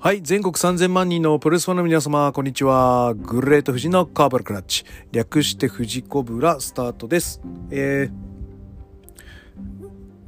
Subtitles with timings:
[0.00, 3.14] はい、全国3000万人のプロレスファンの皆様、こんにちは。
[3.14, 4.84] グレート富士のカーバルクラッチ。
[5.10, 7.40] 略して富士コブラスタートです。
[7.72, 8.08] え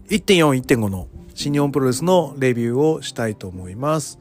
[0.09, 4.19] ー、1.4、1.5の新日本プロレスのレビューをしたいと思います。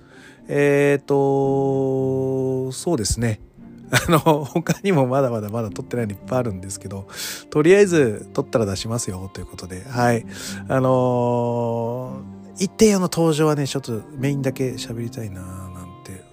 [0.47, 3.41] えーと、そうですね。
[3.89, 7.07] あの、他にもまだまだまだ撮ってないのいっぱいあるんですけど、
[7.50, 10.27] とりあえず撮ったら出しますよ、ということで、はい。
[10.68, 16.23] あのー、1.4の登場はね、ちょっとメインだけ喋りたいなぁなんて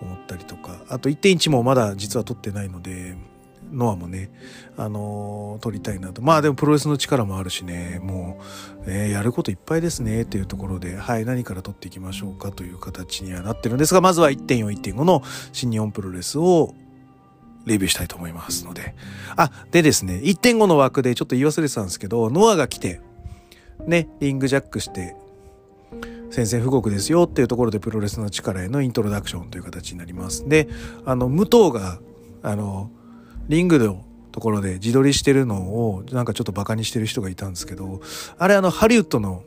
[0.00, 3.16] 思ったりとか、あと1.1もまだ実は撮ってないので、
[3.72, 4.30] ノアもね、
[4.76, 6.20] あのー撮りたいなと。
[6.22, 8.40] まあでもプロレスの力もあるしね、も
[8.86, 15.22] う、ね、やることいっぱいですね、っていうところで、はい、何から撮っていきましょうかという形にはなってるんですが、まずは1.4、1.5の
[15.52, 16.74] 新日本プロレスを
[17.66, 18.94] レビューしたいと思いますので。
[19.36, 23.00] あ、でですね、1.5の枠でちょっと言い忘れてたんですけど、ノアが来て、
[23.86, 25.16] ね、リングジャックして、
[26.34, 30.48] 宣戦布告ですよっていうところでプロレスの力へのイントロダクションという形になります。
[30.48, 30.68] で、
[31.04, 32.00] あの、武藤が、
[32.42, 32.90] あの、
[33.48, 38.00] リングのところで自撮りしてるのをなんかちょっとバカにしてる人がいたんですけど、
[38.36, 39.44] あれあの、ハリウッドの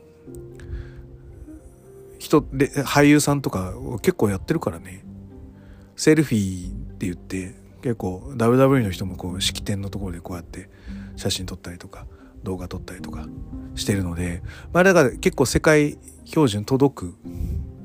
[2.18, 5.04] 人で、俳優さんとか結構やってるからね。
[5.94, 10.70] セルフィーって言って、結構 WWE の人もこう式典のところでこうやって
[11.16, 12.06] 写真撮ったりとか
[12.42, 13.26] 動画撮ったりとか
[13.74, 17.14] してるので、まあだから結構世界標準届く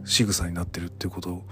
[0.05, 1.43] 仕草になってるっていうこと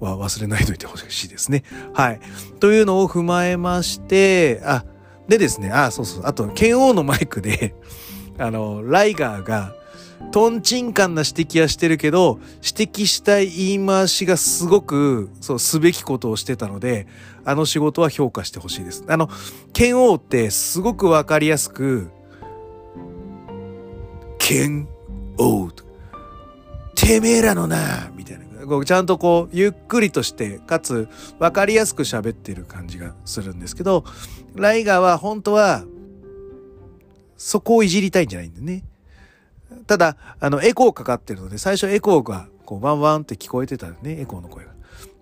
[0.00, 1.62] は忘れないといてほしいですね。
[1.94, 2.20] はい。
[2.58, 4.84] というのを踏まえまして、あ、
[5.28, 7.74] でですね、あ、そうそう、あと、剣王のマイクで、
[8.38, 9.74] あの、ライガーが、
[10.32, 17.06] トンチンカンな指摘はしてるけど、指摘したい言い回しがすごく、そう、すべきことをしてたので、
[17.44, 19.04] あの仕事は評価してほしいです。
[19.08, 19.30] あの、
[19.72, 22.10] 剣王ってすごくわかりやすく、
[24.38, 24.88] 剣
[25.38, 25.70] 王
[27.10, 28.44] てめえらのなみたいな。
[28.66, 31.08] こうちゃんとこう、ゆっくりとして、かつ、
[31.40, 34.04] わかりやすく喋ってる感じがするんですけど、
[34.54, 35.84] ライガーは本当は、
[37.36, 38.84] そこをいじりたいんじゃないんだよね。
[39.88, 44.70] ただ、あの、エコーかかってるので、最初エコーが、こう、ワンワンって聞こえてたよね、エコーの声が。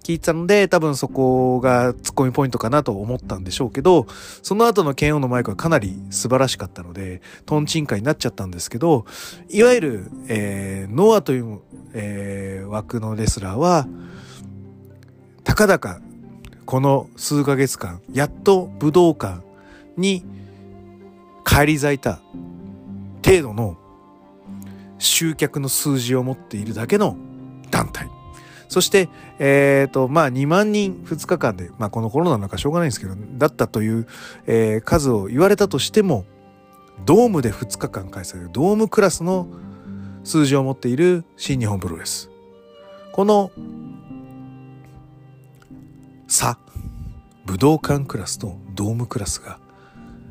[0.03, 4.06] 聞いてたので、多分そこがツッコミポイントかなと思ったんでしょうけど、
[4.42, 9.04] その後の剣王のマイクはかなり素晴らしかったので、トンチンカになっちゃったんですけど、
[9.50, 11.60] いわゆる、えー、ノアという、
[11.94, 13.86] えー枠のレスラーは、
[15.44, 16.00] たかだか、
[16.66, 19.42] この数ヶ月間、やっと武道館
[19.97, 20.25] に
[21.44, 22.20] 返り咲いた
[23.25, 23.78] 程度の
[24.98, 27.16] 集客の数字を持っているだけの
[27.70, 28.18] 団体。
[28.69, 29.09] そして、
[29.39, 34.06] えっ、と、まあ、2万人2日間で、まあ、このコロナなんかしょうがないんですけど、だったという、
[34.47, 36.27] えー数を言われたとしても、
[37.05, 39.47] ドームで2日間開催ドームクラスの
[40.25, 42.31] 数字を持っている新日本プロレス。
[43.12, 43.51] この
[46.27, 46.59] 差、
[47.47, 49.59] 武道館クラスとドームクラスが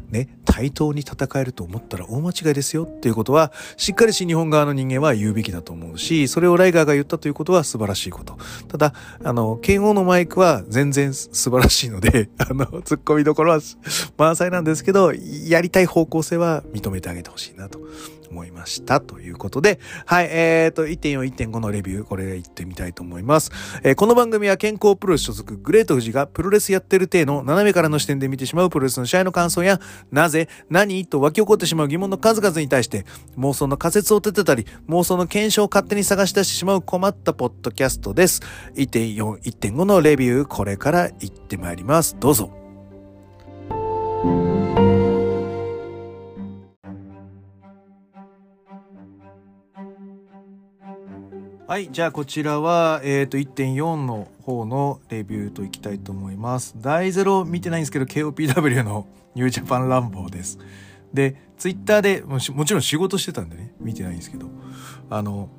[0.10, 8.38] ね、対等に戦えると思ったら大間違いですよっていうことは、しっかり新日本側の人間は言うべきだと思うし、それをライガーが言ったということは素晴らしいこと。
[8.68, 13.60] ただ、あの、剣王のマイクは全然素晴らしいので、 あの、突っ込みどころは
[14.18, 17.80] 満載なんですけど、やりたい方向性は認めてあげてほしいなと
[18.30, 19.00] 思いました。
[19.02, 23.52] ということで、はい、えーと、1.4、1.5のレビュー、これ行ってみたいと思います。
[23.84, 29.80] えーこの番組は健康プロレス所属グレート富士がプロレスやってる体の斜めからの視点で見てしまうプロレスの試合の感想や、
[30.12, 33.06] なぜ、何と湧き起こってしまう疑問の数々に対して、
[33.38, 38.42] 妄想の仮説を立てたり、妄想の検証を勝手に探し出してしまう困ったポッドキャストです。
[38.76, 42.16] 1.4、1.5のレビュー、これから行ってまいります。
[42.20, 42.52] どうぞ。
[51.68, 56.76] はい、じゃあこちらは、えっ、と、1.4の方のレビューといきたいと思います。
[56.78, 59.06] 大ゼロ見てないんですけど、KOPW の
[59.36, 60.60] ニュージャパンランボーです。
[61.14, 64.48] で、ツイッターでもしもちろん仕事してたんでね、見てないんですけど、
[65.10, 65.50] あの、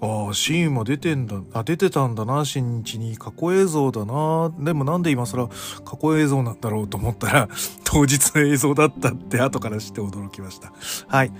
[0.00, 3.18] ああ、シーンも出てんだ、あ、出てたんだな、新日に。
[3.18, 4.50] 過去映像だな。
[4.58, 5.48] でもなんで今更
[5.84, 7.48] 過去映像なんだろうと思ったら、
[7.84, 10.72] 当日の映像だったって後から知って驚きました。
[11.08, 11.32] はい。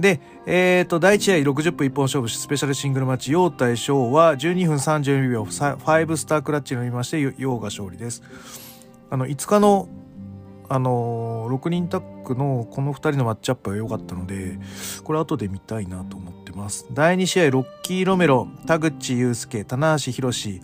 [0.00, 8.22] で、えっ、と、第1試合60分一本勝負スペシャルシングルマッチ、陽対翔は12分32秒、5スタークラッチに乗りまして、陽が勝利です。
[9.10, 9.88] あの、5日の、
[10.68, 14.58] あのー6人タッグのこの2人のマッチアップが良かったので、
[15.02, 16.86] これ後で見たいなと思ってます。
[16.92, 20.60] 第2試合、ロッキー・ロメロ、田口祐介、棚橋宏、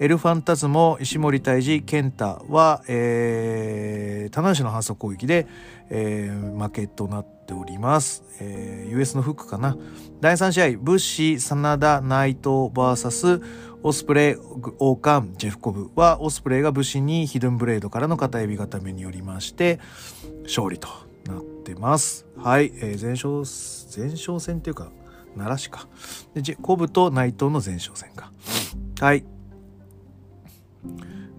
[0.00, 5.46] エルファンタズモ、石森泰治、健太は、えー、棚橋の反則攻撃で、
[5.90, 8.24] えー負けとなって、ております。
[8.40, 9.76] えー、US のフックかな。
[10.20, 13.42] 第3試合、ブッシー、真田、ナイト VS
[13.82, 14.36] オスプレイ、
[14.78, 19.78] 王冠、ジェフコブは、オスプレイが武士にヒドンブレードからの片指固めによりまして、
[20.44, 20.88] 勝利と
[21.26, 22.26] なってます。
[22.38, 23.44] はい、えー、前勝、
[23.94, 24.90] 前勝戦っていうか、
[25.36, 25.86] 奈良市か。
[26.32, 28.32] で、ジェコブと内藤の前哨戦か。
[29.00, 29.24] はい。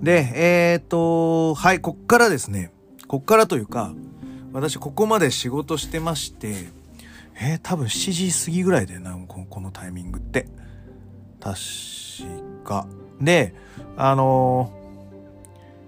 [0.01, 2.71] で、えっ、と、はい、こっからですね、
[3.07, 3.93] こっからというか、
[4.55, 6.55] 私ここまで仕事してまして、
[7.37, 10.47] えー、多分7時過ぎぐらいでな、このタイミングって。
[11.41, 11.57] 確
[12.63, 12.87] か。
[13.19, 13.53] で、
[13.97, 14.71] あの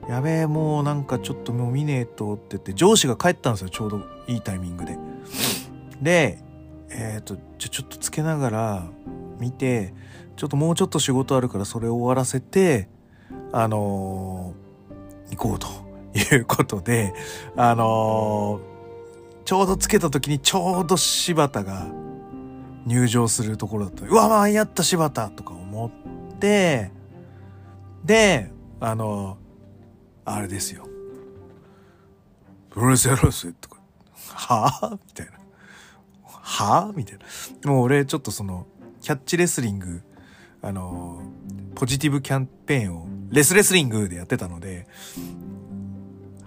[0.01, 4.97] ー、やべえ、もうなんかちょっともう見ねえとって言って、上司が帰ったんですよ、ちょうどいいタイミングで。
[6.01, 6.39] で、
[6.89, 8.87] えっ、ー、と、じゃちょっとつけながら
[9.39, 9.93] 見て、
[10.35, 12.89] ちょっともうちょっと仕事あるからそれを終わらせて、
[13.53, 15.86] あのー、行こうと
[16.17, 17.13] いうことで、
[17.55, 21.87] あのー、ちょうどつけた時にちょうど柴田が
[22.85, 24.05] 入場するところだった。
[24.05, 26.91] うわ、間に合った柴田とか思って、
[28.03, 30.87] で、あのー、あれですよ。
[32.69, 33.77] プロレスやろうぜとか、
[34.33, 35.31] はぁみたいな。
[36.23, 37.71] はぁみたいな。
[37.71, 38.67] もう俺ちょっとその、
[39.01, 40.01] キャッチレスリング、
[40.61, 41.21] あの
[41.75, 44.87] ポジティブキャンペーンをレスレスリングでやってたので、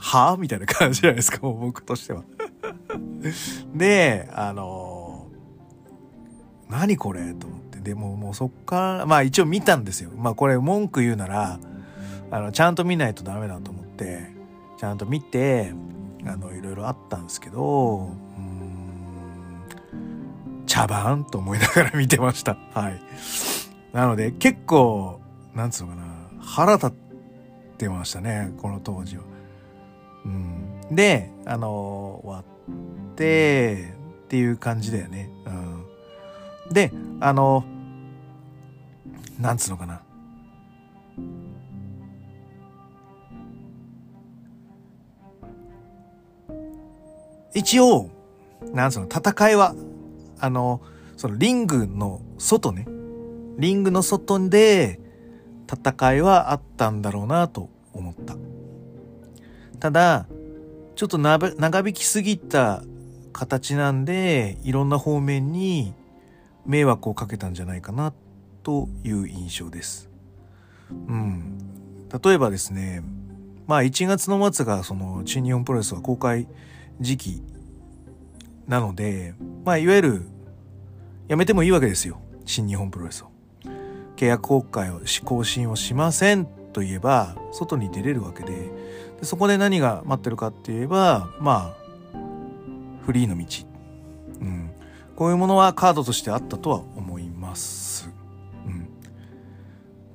[0.01, 2.23] はぁみたいな感じじゃないですか、も う僕としては
[3.75, 7.35] で、あのー、何これ？
[7.35, 7.79] と思って。
[7.81, 10.11] でももうそっから、まあ一応見たんですよ。
[10.17, 11.61] まあこれ文句言うなら、
[12.31, 14.31] あの、ちゃんと見ないとダメだと思って、
[14.79, 15.75] ちゃんと見て、
[16.27, 22.57] あの、いろいろあったんですけど、うん、茶番と思いながら見てました。
[22.73, 23.01] はい。
[23.93, 25.21] なので結構、
[25.55, 26.05] なんつうのかな、
[26.41, 26.93] 腹立っ
[27.77, 29.30] てましたね、この当時は。
[30.25, 33.95] うん、で、あの、終わって、
[34.25, 35.31] っていう感じだよね。
[35.47, 35.51] う
[36.71, 37.65] ん、で、あの、
[39.39, 40.03] なんつうのかな。
[47.55, 48.11] 一応、
[48.73, 49.75] なんつうの、戦いは、
[50.39, 50.81] あの、
[51.17, 52.87] そのリングの外ね、
[53.59, 55.01] リングの外で
[55.71, 58.37] 戦いはあったんだろうなと思った。
[59.81, 60.27] ただ、
[60.95, 62.83] ちょっと長引きすぎた
[63.33, 65.95] 形なんで、いろんな方面に
[66.67, 68.13] 迷惑をかけたんじゃないかな
[68.63, 70.11] という印象です。
[70.91, 71.59] うん。
[72.23, 73.03] 例えばですね、
[73.67, 76.47] まあ1月の末がその新日本プロレスは公開
[77.01, 77.43] 時期
[78.67, 79.35] なので、
[79.65, 80.23] まあいわゆる
[81.29, 82.21] やめてもいいわけですよ。
[82.45, 83.31] 新日本プロレスを。
[84.17, 86.45] 契約公開を更新をしません
[86.75, 88.71] といえば外に出れるわけで
[89.21, 92.19] でそこで何が待ってるかって言えばまあ
[93.05, 93.45] フリーの道、
[94.41, 94.71] うん、
[95.17, 98.11] こういうものはカードとしてあったとは思います。
[98.67, 98.89] うん、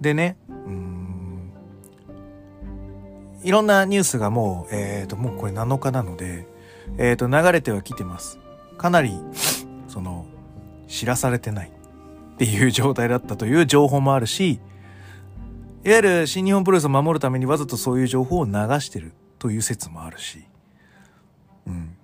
[0.01, 0.95] でねうん
[3.45, 6.47] いろんなニュースがもう、えっ、ー、と、もうこれ7日なので、
[6.97, 8.39] えっ、ー、と、流れてはきてます。
[8.79, 9.19] かなり、
[9.87, 10.25] その、
[10.87, 11.69] 知らされてない。
[11.69, 14.59] っていう状態だったという情報もあるし、
[15.85, 18.51] いわゆる新日本プロレスを守るためにわざとそういう情報を流
[18.81, 20.43] してるという説もあるし、
[21.67, 21.95] うん。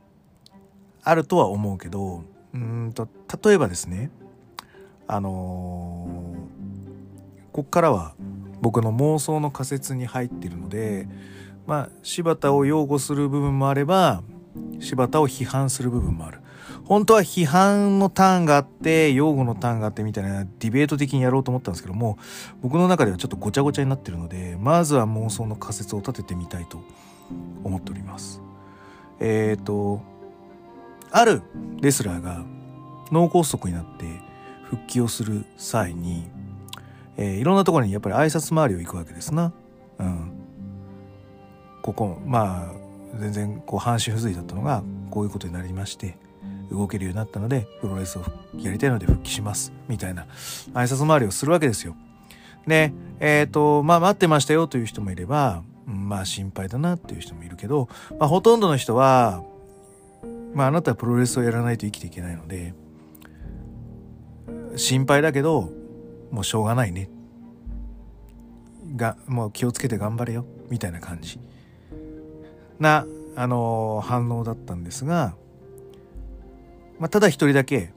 [1.02, 2.24] あるとは思うけど、
[2.54, 3.08] うんと、
[3.44, 4.12] 例えばですね、
[5.08, 8.14] あのー、こっからは
[8.62, 11.08] 僕の妄想の仮説に入ってるので、
[11.66, 14.22] まあ、柴田を擁護する部分もあれば、
[14.80, 16.40] 柴田を批判する部分もある。
[16.86, 22.18] 本当は批判のターンがあって、擁護のターンがあってみたいなディベート的にやろうと思ったんですけども、
[22.62, 26.82] 僕の中ではちょっとごちゃごちゃになってるので、まずは妄想の仮説を立ててみたいと
[27.64, 28.42] 思っております。
[29.20, 30.02] えっ、ー、と、
[31.12, 31.42] ある
[31.82, 32.44] レスラーが
[33.12, 34.06] 脳梗塞になって
[34.64, 36.30] 復帰をする際に、
[37.18, 39.54] えー、いろんなところにやっぱり挨拶回りを行くわけですな。
[40.00, 40.32] うん。
[41.82, 46.18] ここ、まあ、全然こう半身不随だったのが、こういうことになりまして、
[46.72, 48.24] 動けるようになったのでプロレスを
[48.58, 49.74] やりたいので復帰します。
[49.88, 50.26] みたいな
[50.74, 51.96] 挨拶回りをするわけですよ。
[52.68, 59.44] でえっ、ー、とまあ待ってましたよという人もいればまあ心配だなっていう人もいるけど、まあ、ほとんどの人は
[60.54, 62.74] まああなたはプロレスをやらないと生きていけないので
[64.76, 65.70] 心配だけど
[66.32, 67.10] もうしょうがないね。
[68.96, 70.46] がもう気をつけて頑張れよ。
[70.70, 71.40] みたいな感じ。
[72.80, 75.36] なあの、反応だったんですが
[77.02, 77.92] まあ、ただ一人だけ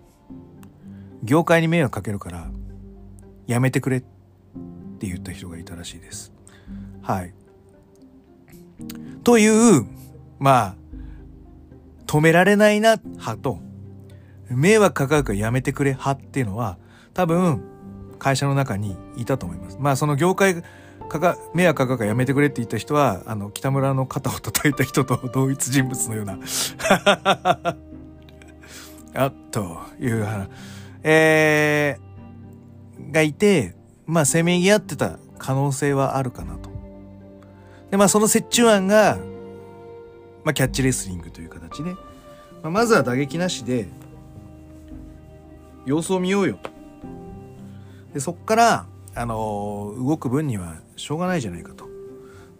[1.22, 2.50] 業界に迷惑かけるから
[3.46, 6.32] やめてくれって言った人がいたらしいです。
[7.02, 7.34] はい。
[9.22, 9.86] という、
[10.38, 10.76] まあ、
[12.06, 13.58] 止められないな派と、
[14.48, 16.78] 迷惑かかるからやめてくれ派っていうのは、
[17.12, 17.60] 多分、
[18.18, 19.76] 会社の中にいたと思います。
[19.78, 20.62] まあ、その業界
[21.10, 26.38] かか、迷惑かかるからやめてくれって言った人は、あの、北村の肩を叩いた人と同一人物のような
[29.14, 30.48] あという話、
[31.02, 33.74] えー、がいて、
[34.06, 36.70] まあ、せめぎ合ってた可能性はあるかなと。
[37.90, 39.18] で、まあ、その折衷案が、
[40.44, 42.00] まあ、キャッチレスリングという形で、ま
[42.64, 43.86] あ、まずは打撃なしで、
[45.86, 46.58] 様子を見ようよ。
[48.12, 51.88] で、そっから、あのー、動く分にはしょうがないじゃないかと。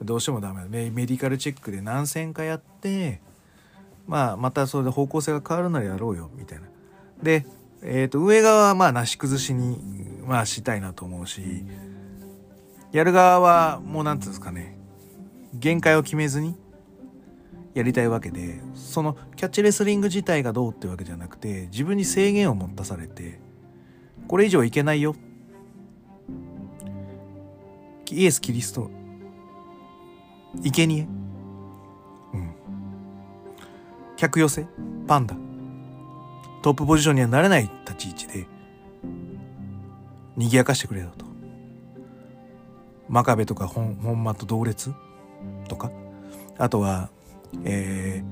[0.02, 3.20] どうしてもダメメメディカルチェックで何戦かやって、
[4.06, 6.64] まあ、またそれで方向性が変わるならやろうよ、みたいな。
[7.22, 7.46] で、
[7.82, 9.78] えっ、ー、と、上側はまあ、なし崩しに、
[10.26, 11.64] まあ、したいなと思うし、
[12.92, 14.78] やる側は、もうなんていうんですかね、
[15.54, 16.56] 限界を決めずに、
[17.74, 23.40] やりたいわけで、その、キャッチレスリング自体がどうってわけじゃなくて、自分に制限を持たされて、
[24.28, 25.16] これ以上いけないよ。
[28.10, 28.90] イエス・キリスト、
[30.62, 31.08] 生贄
[34.24, 34.66] 客寄せ
[35.06, 35.36] パンダ。
[36.62, 38.46] トップポジションにはなれない立ち位置で
[40.34, 41.26] 賑やかしてくれよと。
[43.10, 44.94] 真壁とか本本間と同列？
[45.68, 45.90] とか。
[46.56, 47.10] あとは、
[47.64, 48.24] え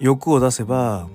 [0.00, 1.08] ー、欲を出せば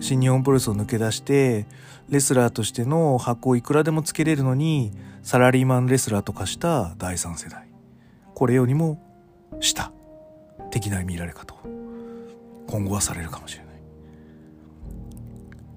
[0.00, 1.68] 新日本プロレスを抜け出して
[2.08, 4.90] レスラーとしての箱をいくらでもつけれるのに
[5.22, 7.68] サラリーマンレスラーとかした第三世代。
[8.34, 9.00] これよりも
[9.60, 9.92] 下。
[10.72, 11.54] 的な見られ方
[12.72, 13.72] 今後はされるかもしれない。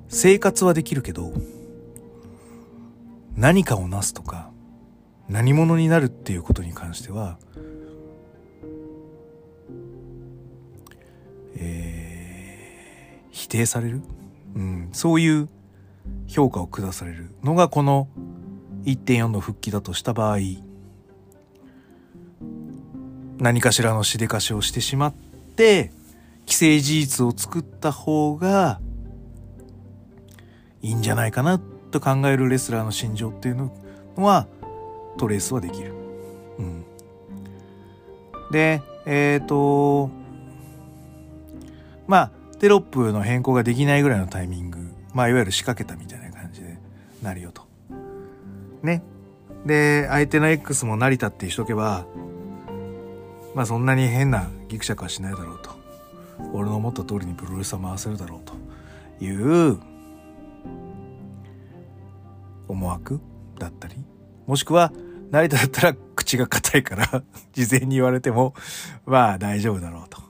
[0.07, 1.33] 生活はできるけど
[3.35, 4.49] 何かをなすとか
[5.27, 7.37] 何者になるっていうことに関しては
[11.57, 14.01] えー、否定される、
[14.55, 15.49] うん、そういう
[16.27, 18.07] 評価を下されるのがこの
[18.85, 20.37] 1.4の復帰だとした場合
[23.37, 25.13] 何かしらのしでかしをしてしまっ
[25.57, 25.91] て
[26.45, 28.79] 既成事実を作った方が
[30.81, 31.59] いいんじゃないかな
[31.91, 33.71] と考えるレスラーの心情っていうの
[34.17, 34.47] は
[35.17, 35.93] トレースはできる。
[36.57, 36.85] うん、
[38.51, 40.09] で、えっ、ー、と、
[42.07, 44.79] まあ、テロップの変更ができないぐらいのタイミング、
[45.13, 46.77] まあ、いわゆる仕掛けたみたいな感じで
[47.21, 47.63] なるよと。
[48.83, 49.03] ね。
[49.65, 52.05] で、相手の X も成田ってしとけば、
[53.55, 55.74] まあそんなに変なギクシャクはしないだろうと。
[56.53, 58.39] 俺の思った通りにプロレスは回せるだろう
[59.19, 59.79] という
[62.67, 63.19] 思惑
[63.59, 63.95] だったり
[64.47, 64.91] もしくは
[65.31, 67.23] 成田だったら口が硬いから
[67.53, 68.53] 事前に言われても
[69.05, 70.21] まあ大丈夫だろうと。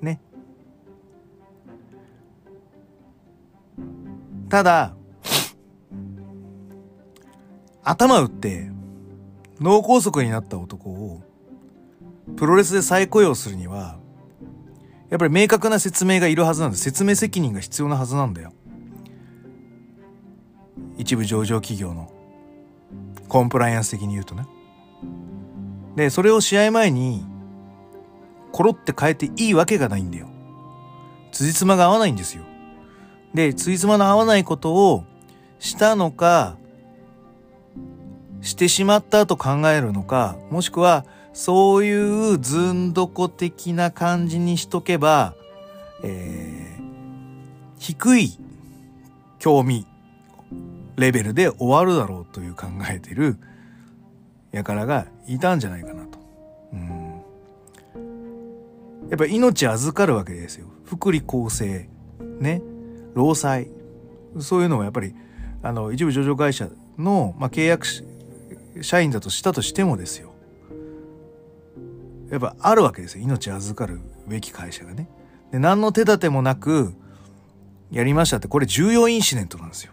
[0.00, 0.20] ね。
[4.48, 4.94] ただ
[7.84, 8.70] 頭打って
[9.60, 11.22] 脳梗塞になった男を
[12.36, 13.98] プロレスで再雇用するには
[15.12, 16.78] やっぱり明確な説明がいるはずなんで。
[16.78, 18.54] 説明責任が必要なはずなんだよ。
[20.96, 22.10] 一部上場企業の
[23.28, 24.46] コンプライアンス的に言うとね。
[25.96, 27.26] で、それを試合前に
[28.52, 30.28] コロって変えていいわけがないんだよ。
[31.30, 32.44] 辻褄が合わないんですよ。
[33.34, 35.04] で、辻褄の合わないことを
[35.58, 36.56] したのか、
[38.40, 45.34] してしまったと考えるのか、もしくはそういうずんどこ的な感じにしとけば、
[46.04, 46.82] えー、
[47.78, 48.38] 低い
[49.38, 49.86] 興味
[50.96, 53.38] レベルで終わるだろうという考えてる
[54.52, 56.18] 輩がいたんじゃないかなと。
[56.72, 57.22] うん、
[59.08, 60.66] やっぱ命預かるわけですよ。
[60.84, 61.88] 福利厚生、
[62.38, 62.60] ね、
[63.14, 63.68] 労災。
[64.40, 65.14] そういうのはやっぱり、
[65.62, 67.86] あの、一部上場会社の、まあ、契約
[68.80, 70.31] 社員だとしたとしてもですよ。
[72.32, 73.24] やっぱあるわけですよ。
[73.24, 75.06] 命預かるべき会社がね。
[75.50, 76.94] で、何の手立てもなく、
[77.90, 79.92] やりましたって、これ重要インシデントなんですよ。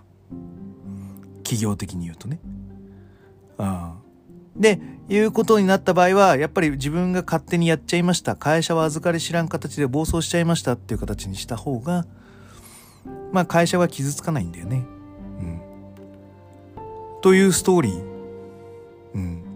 [1.44, 2.40] 企業的に言うとね。
[3.58, 4.00] ああ
[4.56, 4.80] で、
[5.10, 8.38] いうことになった場合は、やっぱり自分が勝手にやっちゃいました。
[8.38, 12.06] 会社は預かり知らん形で暴走しちゃいましたっていう形にした方が、
[13.34, 14.86] まあ会社は傷つかないんだよね。
[15.42, 15.62] うん。
[17.22, 18.04] というストーリー。
[19.16, 19.49] うん。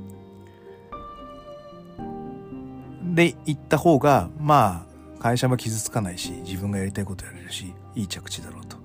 [3.14, 4.86] で行った方がま
[5.20, 8.78] あ会社も傷つかないし自分がやりたいことやれるしいい着地だろうと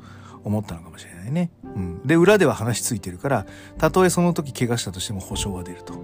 [0.45, 1.51] 思ったのかもしれないね。
[1.65, 3.47] うん、で裏では話ついてるから
[3.79, 5.95] たとえその時怪我したとしても保証は出ると。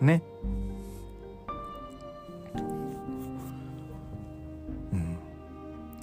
[0.00, 0.22] ね。
[4.92, 5.18] うん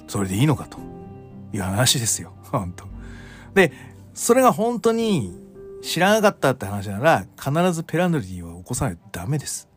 [0.07, 0.77] それでいいのかと
[1.53, 2.33] いう話ですよ。
[2.51, 2.86] 本当
[3.53, 3.71] で、
[4.13, 5.38] それが本当に
[5.81, 9.67] 知らなかったって話なら、必ずペナルティは起こさないとダメです。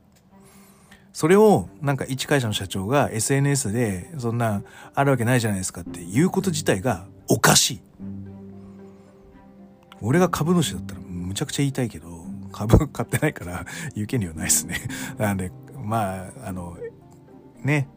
[1.12, 4.62] それをなんか一会社の社長が SNS でそんな
[4.94, 7.80] あるわけないじゃないですかっていうこと自体がおかしい。
[10.02, 14.80] 俺が株主だったらむちゃくちゃ言いたいけど、株買ってないから言う権利はないですね。
[15.18, 15.52] なんで、
[15.82, 16.76] まあ、あの、
[17.62, 17.88] ね、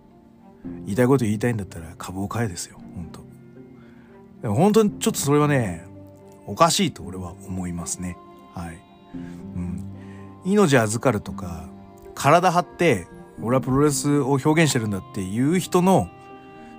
[0.86, 3.22] 言いたいこと言いたいんだったら株を買えですよ、本当
[4.42, 5.86] でも本当にちょっとそれはね、
[6.46, 8.18] おかしいと俺は思いますね。
[8.54, 8.80] はい。
[9.16, 9.18] う
[9.60, 9.84] ん。
[10.46, 11.70] 命預かるとか、
[12.16, 13.08] 体張って、
[13.42, 16.10] 俺はプロレスを表現してるんだっていう人の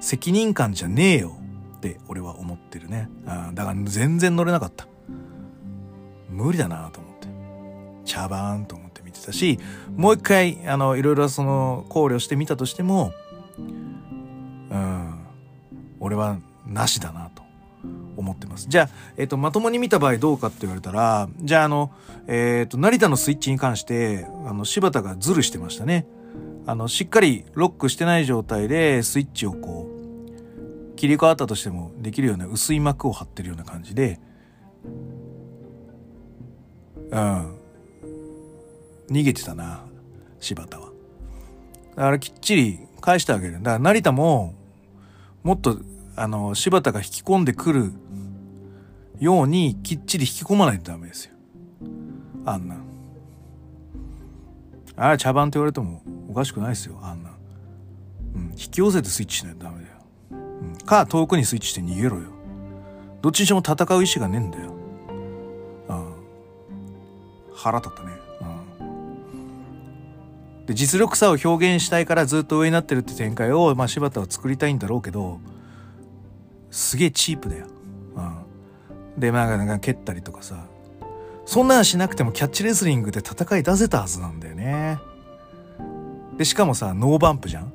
[0.01, 1.37] 責任感じゃねえよ
[1.77, 3.09] って俺は思ってるね。
[3.27, 4.87] あだから全然乗れなかった。
[6.31, 7.29] 無理だなと思って。
[8.05, 9.59] 茶番と思って見てたし、
[9.97, 13.13] もう一回、あの、いろいろその考慮してみたとしても、
[13.59, 15.15] うん、
[16.01, 17.44] 俺はなしだなと
[18.17, 18.67] 思ってます。
[18.69, 21.91] じゃあ、えっ、ー、と、まともに見た場合どうかって言われたら、じゃあ、あの、
[22.27, 26.07] えっ、ー、と、成田のスイッチに関して、あの、柴田がズルしてましたね。
[26.67, 34.19] あの、しっかりロックしてない状態でスイッチをこう、切り替わったとしてもできるような薄い膜を張ってるような感じで、
[37.11, 37.59] うん。
[39.11, 39.85] 逃げてたな、
[40.41, 40.87] 柴田は。
[41.97, 43.55] だからきっちり返してあげる。
[43.55, 44.55] だから成田も、
[45.43, 45.79] もっと、
[46.17, 47.93] あの、柴田が引き込んでくる
[49.25, 51.35] ようにきっちり引き込まないとダメですよ。
[52.47, 52.77] あんな。
[54.97, 57.31] ああ、茶番って言われてもおかしくないですよ、あんな。
[58.37, 59.97] うん、引き寄せてスイッチしないとダメだよ。
[60.31, 62.31] うん、か、遠くにスイッチして逃げろよ。
[63.23, 64.75] どっちにしても戦う意志がねえんだよ。
[65.89, 66.15] うん。
[67.55, 68.13] 腹立ったね。
[68.43, 68.65] うん
[70.67, 75.39] で実力差を表現したいからずっと上になってるって展開を、まあ、柴田は作りたいんだろうけど
[76.71, 77.67] すげえチープだよ。
[79.19, 80.67] でまあなんか蹴ったりとかさ
[81.47, 84.99] そんなんしなくてもキャッチレスリングで戦い出せたはずなんだよね。
[86.39, 87.73] でしかもさノーバンプじゃん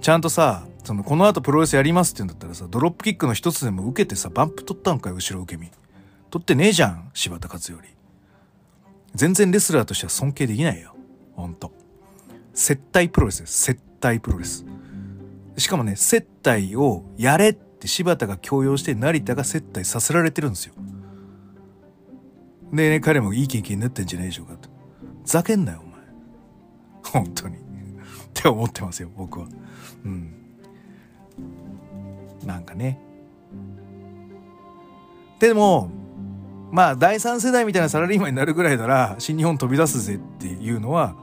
[0.00, 5.68] ちゃんとさそのこの後プロレスやりますって言うんだったらさドロップキックの一つでも受けてさバンプ取ったんかよ後ろ受け身
[6.30, 7.92] 取ってねえじゃん柴田勝頼
[9.14, 10.94] 全然レスラーとしては尊敬できないよ。
[11.36, 11.72] ほんと。
[12.54, 13.62] 接待プロレスです。
[13.62, 14.64] 接待プロレス。
[15.58, 20.74] しかもね、接待をやれって柴田が強要して成田が接待させられてるんですよ。
[22.72, 24.70] でね、彼もいい経験になってんじゃないでしょうかと。
[25.24, 27.24] ざけんなよ、お前。
[27.24, 27.56] 本当に。
[27.58, 27.60] っ
[28.32, 29.46] て思ってますよ、僕は。
[30.04, 30.32] うん。
[32.44, 32.98] なんかね。
[35.38, 35.90] でも、
[36.72, 41.14] まあ第三世代みたいなサラリーマンになるぐらいなら新日本飛び出すぜっていうのは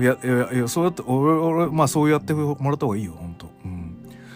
[0.00, 3.43] いやいやいやそうやって俺俺まあそうやってもらった方がいいよ本当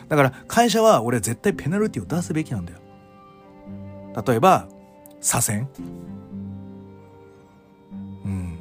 [0.08, 2.78] だから会社は俺絶対ペナルティを出すべきなんだよ。
[4.26, 4.68] 例えば
[5.20, 5.66] 左遷。
[8.24, 8.58] うん。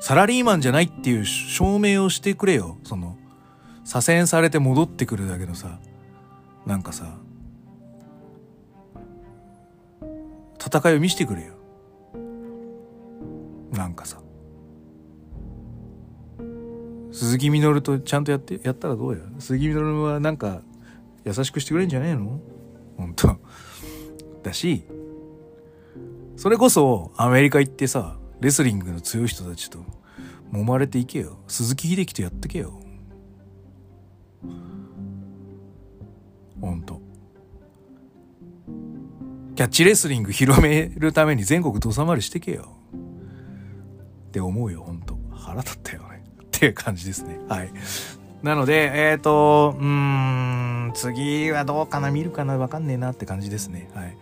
[0.00, 2.78] サラリーマンじゃないっていう証明をしてくれよ。
[2.84, 3.16] その
[3.84, 5.78] 左遷されて戻ってくるだけのさ。
[6.66, 7.18] なんかさ。
[10.62, 11.54] 戦いを見せてくれよ。
[13.72, 14.20] なんかさ。
[17.20, 19.20] 鈴木みのるとちゃんとやってやったらどうや？
[19.38, 20.62] 鈴木みのるはなんか
[21.22, 22.40] 優しくしてくれんじゃねえの？
[22.96, 23.36] 本当
[24.42, 24.84] だし
[26.34, 29.84] それこそアメリカ行ってさレスリングの強い人たちと
[30.50, 32.80] 揉まれていけよ鈴木秀樹とやってけよ
[36.58, 37.02] ほんと
[39.56, 42.78] キャッチレスリング広めるために全国土佐回りしてけよ。
[44.28, 45.18] って思うよ、ほんと。
[45.30, 46.09] 腹立ったよ。
[46.60, 47.40] っていう感じですね。
[47.48, 47.72] はい。
[48.42, 53.90] なので、えっ、ー、と、うーん、次はどうかな、見るかな、わかんねえなって感じですね。
[53.94, 54.16] はい。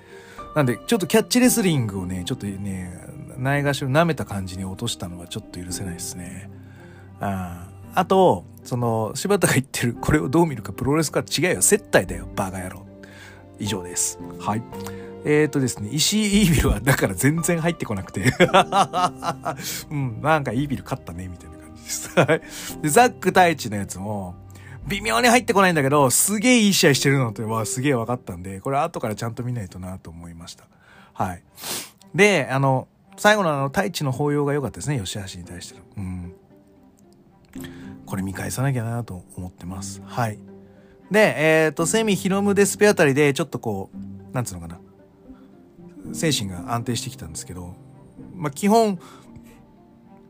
[0.55, 2.97] なんで、ちょっとキャッチレスリングをね、ちょっとね、
[3.37, 6.49] ないがしを舐めた感じに落としたのはちょっと許せないですね。
[7.21, 11.63] ああと、その、柴田が言ってる、これをどう見るかプロレスか違うよ。
[11.63, 12.87] 接待だよ、バカ野郎。
[13.59, 14.21] 以上です。
[14.39, 14.63] はい。
[15.25, 18.23] えっ、ー、とですね、石井イービルはだから全然入ってこなくて
[19.91, 21.58] うん、なんかイービル勝ったね、みたいな
[22.15, 22.83] 感じです。
[22.83, 24.35] で、ザック太一のやつも、
[24.87, 30.65] 微妙に入ってこないんだけど、すげえいい試合してるのってはすげえ分かったんで、これ後からちゃんと見ないとなと思いました。
[31.13, 31.43] はい。
[32.15, 35.85] で、あの、最後のあの、太一の抱擁が良かったですね、吉橋に対しての。
[35.97, 36.35] うん。
[38.07, 40.01] これ見返さなきゃなと思ってます。
[40.07, 40.39] はい。
[41.11, 44.81] で、えっ、ー、と、セミヒロムデスペあたりで、ちょっとこう、なんつうのかな。
[46.13, 47.75] 精神が安定してきたんですけど、
[48.35, 48.99] まあ、基本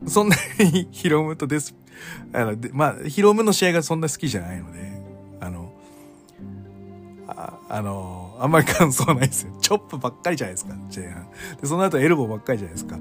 [0.07, 1.75] そんなにヒロムとデス、
[2.33, 4.79] あの、でまあ、ヒロムの試合がそんな好きじゃないので、
[5.41, 5.73] あの、
[7.27, 9.53] ああの、あんまり感想ないですよ。
[9.61, 11.27] チョップばっかりじゃないですか、前半。
[11.61, 12.97] で、その後エルボーばっかりじゃないですか。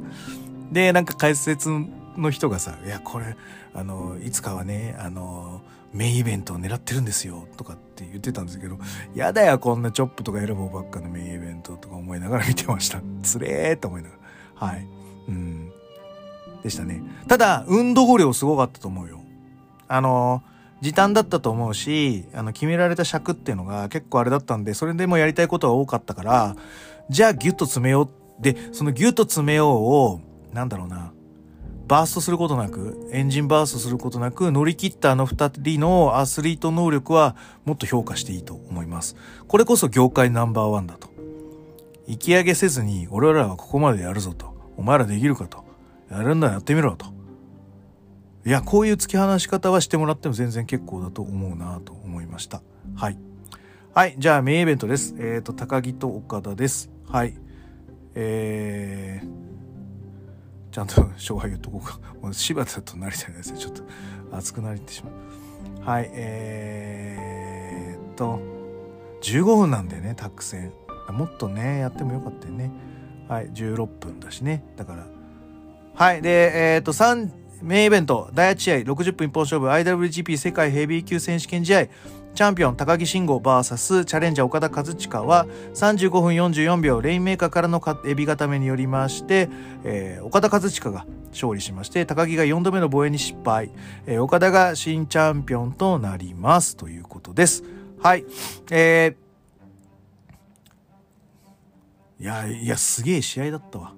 [0.73, 1.71] で、なんか解説
[2.17, 3.37] の人がさ、いや、これ、
[3.75, 8.79] あの、いつかはね、あの、メインイベントを狙ってるんですよ、とかって言ってたんですけど、
[9.15, 13.01] やだよ、こんなチョップとかエルボーばっかのメインイベントとか思いながら見てました。
[13.23, 14.17] つれーと思いなが
[14.61, 14.67] ら。
[14.69, 14.87] はい。
[15.29, 15.73] うん。
[16.63, 17.03] でしたね。
[17.27, 19.21] ただ、運動量すごかったと思うよ。
[19.89, 20.43] あの、
[20.81, 26.57] 時短だったと思うし、あの、決められた尺っていうのが結構あれだったんで、それでもやりたいことは多かったから、
[27.11, 28.43] じゃあギュッと詰めよう。
[28.43, 30.21] で、そのギュッと詰めようを、
[30.53, 31.13] なんだろうな、
[31.89, 39.17] バーストすることなく、エンジンバーストすることなく、乗り切ったあの二人のアスリート能力はもっと評価していいと思います。
[39.49, 41.09] これこそ業界ナンバーワンだと。
[42.07, 44.55] 引き上げせずに、俺らはここまでやるぞと。
[44.77, 45.68] お前らできるかと。
[46.11, 47.07] やるんだやってみろと。
[48.47, 52.63] いや、こういう突き放し方はしてもらっても全然結構だと思うなと思いました。
[52.95, 53.19] はい。
[53.95, 54.15] はい。
[54.17, 55.15] じゃあ、メインイベントです。
[55.19, 56.91] えっ、ー、と、高木と岡田です。
[57.09, 57.35] はい。
[58.15, 62.01] えー、ちゃんと勝敗言っとこうか。
[62.23, 63.59] もう柴田と成田ですね。
[63.59, 63.83] ちょっと
[64.33, 65.85] 熱くなってしまう。
[65.85, 68.41] はい、えー、っと、
[69.23, 70.73] 15分なんだよね、タック戦。
[71.11, 72.71] もっとね、やってもよかったよね。
[73.29, 74.65] はい、16分だしね。
[74.77, 75.18] だから。
[75.99, 77.29] はい、で、えー、っと、3、
[77.61, 89.49] メインイベント、第8試合、60分一本勝負、IWGP 世界ヘビー級選手権試合、チャンピオン高木慎吾 VS チャレンジャー岡田和親は35分44秒レインメーカーからのエビ固めによりまして、
[89.83, 93.73] えー、岡田和親が勝利しまして高木が4度目の防衛に失敗、
[94.07, 96.77] えー、岡田が新チャンピオンとなります。
[96.77, 97.65] ということです。
[98.01, 98.25] はい。
[98.71, 103.98] えー、いやいやすげえ試合だったわ。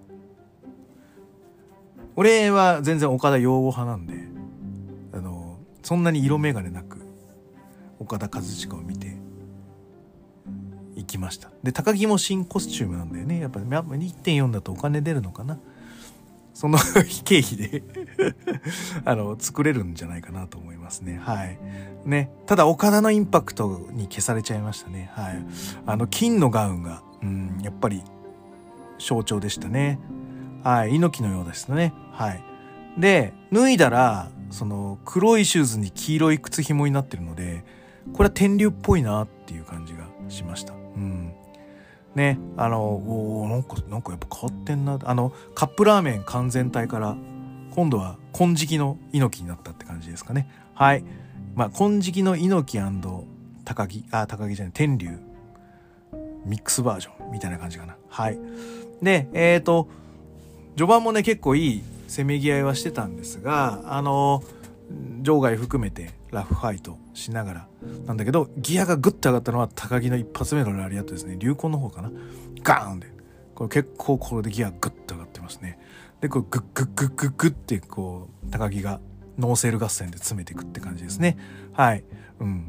[2.20, 4.12] 俺は全然岡田擁護派なんで
[5.14, 6.98] あのそんなに色眼鏡なく
[7.98, 9.16] 岡田和親を見て
[10.96, 11.50] 行きました。
[11.62, 13.40] で高木も新コスチュームなんだよね。
[13.40, 15.58] やっぱり1.4だとお金出るのかな。
[16.52, 16.76] その
[17.24, 17.82] 経費で
[19.06, 21.18] あの作れるんじゃないかなと思いますね。
[21.22, 21.58] はい。
[22.04, 22.30] ね。
[22.44, 25.10] ただ岡田のインパクトに消されちゃいましたね。
[25.14, 25.42] はい。
[25.86, 28.02] あの金のガウンがうんやっぱり
[28.98, 29.98] 象徴でしたね。
[30.62, 32.42] はい猪木のようですねはい
[32.98, 37.64] で脱いだらその黒いシューズに黄色い靴紐になってるので
[38.12, 40.72] これは天竜っぽいなっていう感じがしました。
[40.72, 41.32] うん。
[42.14, 44.98] ね、あの、おなんか、なんかやっぱ変わってんな。
[45.04, 47.16] あの、カップラーメン完全体から、
[47.70, 50.48] 今度は金色の猪木になったって感じですかね。
[50.74, 51.04] はい。
[51.54, 53.14] まあ、金色の猪木
[53.64, 55.18] 高木、あ、高木じゃない、天竜、
[56.44, 57.96] ミックスバージョンみたいな感じかな。
[58.08, 58.38] はい。
[59.00, 59.88] で、えっ、ー、と、
[60.80, 64.42] 序盤もね、結構いいせめぎ合いはしてたんですが、あの、
[65.20, 67.68] 場外含めてラフファイトしながら
[68.06, 71.36] なんだけどギアがグッと上がったのは高木の一発目のラリアットですね。
[71.38, 72.10] 流行の方かな。
[72.62, 73.08] ガーンで。
[73.54, 75.78] これ結構これでギアグッと上がってますね。
[76.22, 79.00] でこうグッグッグッグッグッってこう鷹木が
[79.36, 81.36] ノーセール合戦で詰めていくって感じですね。
[81.74, 82.04] はい。
[82.38, 82.64] うん。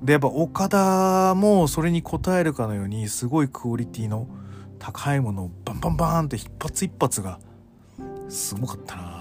[0.00, 4.28] でやっぱオカダもそれに応えるかのようにすごいクオリティの
[4.80, 7.38] 高いものをバンバンバンって一発一発が
[8.28, 9.20] すごかったな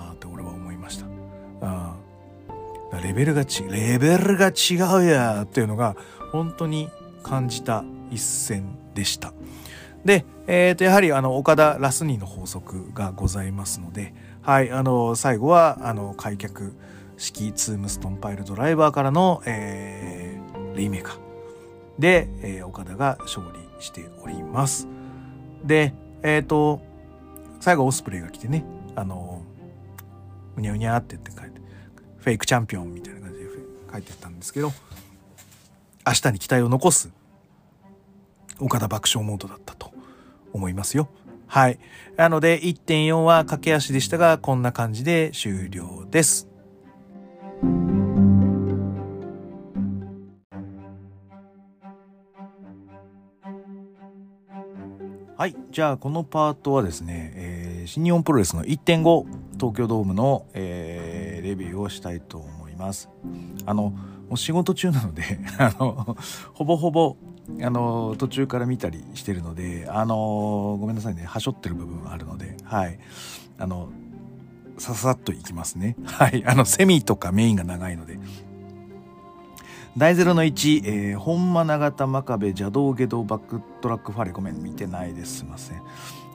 [3.04, 5.96] レベルがちレベルが違うやーっていうのが
[6.32, 6.90] 本当に
[7.24, 9.34] 感じた一戦でした。
[10.06, 16.74] で、えー、とやはりあの岡田ラスニーの法則がございますので、はい、あの最後はあの開脚
[17.18, 21.18] 式ツームストンパイルドライバーからの、えー、レイメーカー
[22.00, 24.99] で、えー、岡田が勝利しております。
[25.64, 25.94] で、
[26.24, 26.82] えっ、ー、と
[27.60, 28.64] 最後オスプレイが来てね
[28.96, 29.42] あの
[30.58, 31.62] うにゃうにゃって言って書いて
[32.18, 33.46] フェイクチャンピオンみたいな感じで
[33.92, 34.72] 書いてたんですけど
[36.06, 37.12] 明日に期待を残す
[38.60, 39.94] 岡田爆笑モードだったと
[40.52, 41.08] 思いますよ。
[41.48, 41.80] はい。
[42.18, 46.49] なので1.4は駆け足でしたがこんな感じで終了です。
[55.40, 55.56] はい。
[55.72, 63.08] じゃあ、このパートはですね、えー、新日本プロレスの1.5東京ドームの、えー、レビューをしたいと思います。
[63.66, 63.96] あの、も
[64.32, 66.18] う仕事中なので あの、
[66.54, 67.16] ほぼほぼ、
[67.62, 73.00] あの、途中から見たりしてるので、あの、ごめんなさいね、はしょってる部分あるので、はい。
[73.58, 73.88] あの、
[74.78, 75.96] ささっといきますね。
[76.04, 76.44] はい。
[76.46, 78.20] あの、セミとかメインが長いので。
[80.00, 85.84] 大ゼロの1、えー、本間長田真壁邪道下道バックトラックファレごめん見てないですすいません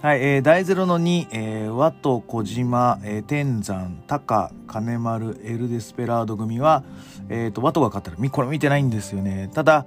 [0.03, 6.85] はい、えー、大ゼロの2、えー、和と小島、えー、天山、高、金丸、エル・デスペラード組は、
[7.31, 9.49] えっ、ー、と、和とが勝ったら、これ見てないんですよね。
[9.55, 9.87] ただ、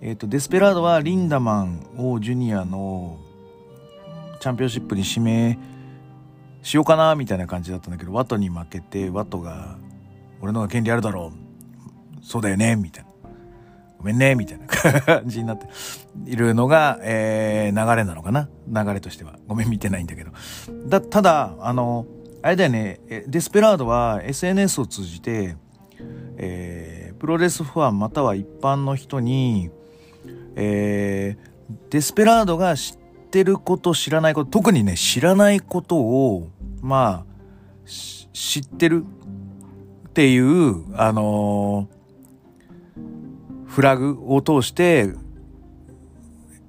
[0.00, 3.18] えっ、ー、と、デスペラードはリンダマンをジュニアの
[4.38, 5.58] チャンピオンシップに指名
[6.62, 9.78] しようかな、みたいな感じだったんだけど、ワトに負けて、ワトが、
[10.40, 12.24] 俺のが権利あるだろう。
[12.24, 13.05] そうだよね、みたいな。
[13.98, 15.66] ごめんね、みたいな感じになって
[16.26, 18.48] いるのが、えー、流れなのかな？
[18.68, 19.38] 流れとしては。
[19.46, 20.30] ごめん、見てないんだけど。
[20.88, 22.06] だ、ただ、あの、
[22.42, 25.56] あれだよね、デスペラードは SNS を通じて、
[26.38, 29.70] えー、プロレスファンまたは一般の人に、
[30.54, 32.96] えー、デスペラードが知っ
[33.30, 39.04] てること知らないこと特にね知らないことをまあ知ってる
[40.08, 41.88] っていうあの
[43.76, 45.10] フラグを通して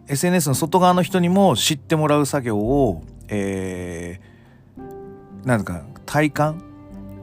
[0.09, 6.61] SNS の外側の人にも知ってもらう作業を、えー、なんか体感？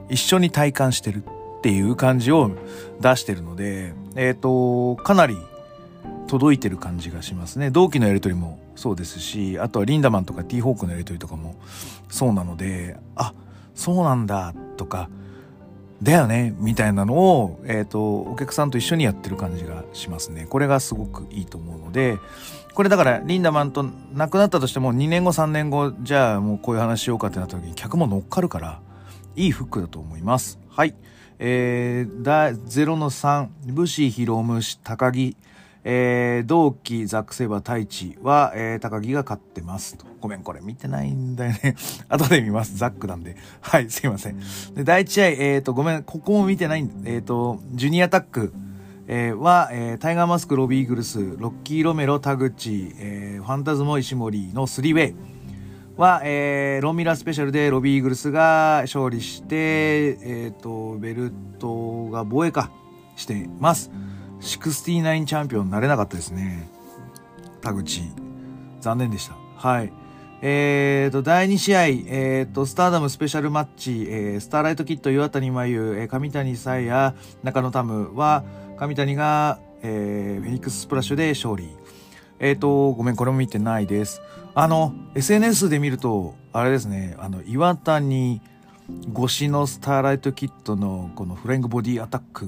[0.09, 2.49] 一緒に体感してるっていう感じを
[2.99, 5.37] 出してるので、えっ、ー、と、かなり
[6.25, 7.69] 届いてる感じがしますね。
[7.69, 11.53] 同期のやりとりもそうですし、あとはリンダマンとかティーホークのやりとりとかも
[12.09, 13.35] そうなので、あ、
[13.75, 15.09] そうなんだとか、
[16.03, 20.45] だよねみたいなのを、えーと、お客さんと一緒にやってる感じがしますね。
[20.49, 22.17] これがすごくいいと思うので
[22.73, 28.81] これだからリンダマンと亡くなったとしても2年後3年後じゃあもうこういう話しようかってなった時に客も乗っかるから
[29.37, 30.59] いいフックだと思います。
[30.69, 30.95] はい。
[31.39, 35.37] えー、だ0の3武士広虫高木。
[35.87, 40.07] えー、同期ザックセバ太一は、えー、高木が勝ってますと。
[40.19, 41.75] ごめん、これ見てないんだよね。
[42.09, 42.75] 後で見ます。
[42.75, 43.37] ザックなんで。
[43.61, 44.39] はい、すいません。
[44.73, 48.51] で、第一試合、えっ、ー、と、ごめん、ここも見てないんえっ、ー、と、ジュニアタック、
[49.07, 55.15] えー、は、えー、タイガーマスク、ロビーグルス、ロッキー・ロメロ、田口、えー、ファンタズモ、石森のスリーウェイ
[55.97, 62.71] は、えー、ロミラスペシャルでロビーグルスが勝利して、えっ、ー、と、ベルトが防衛か
[63.15, 63.91] してます。
[64.45, 66.69] 69チャンピオンになれなかったですね。
[67.61, 68.01] 田口。
[68.79, 69.35] 残念でした。
[69.55, 69.91] はい。
[70.41, 78.43] えーと、第2試合、えーと、スターダムスペシャルマッチ、えー、スターライトキット岩谷真由、えー、上谷沙耶、中野タムは、
[78.77, 81.67] 上谷が、えー、フェニックススプラッシュで勝利。
[82.39, 84.21] えっ、ー、と、ごめん、これも見てないです。
[84.53, 88.41] あの、SNS で見ると、あれですね、あの、岩谷
[89.17, 92.47] 越しのスターライトキットのこのフライングボディアタック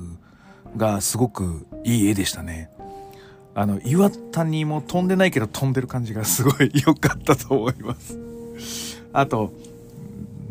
[0.76, 2.70] がすごくいい絵でしたね。
[3.56, 8.18] あの、岩谷も飛んでないけど飛んでる感じがすごい良かったと思います。
[9.14, 9.52] あと、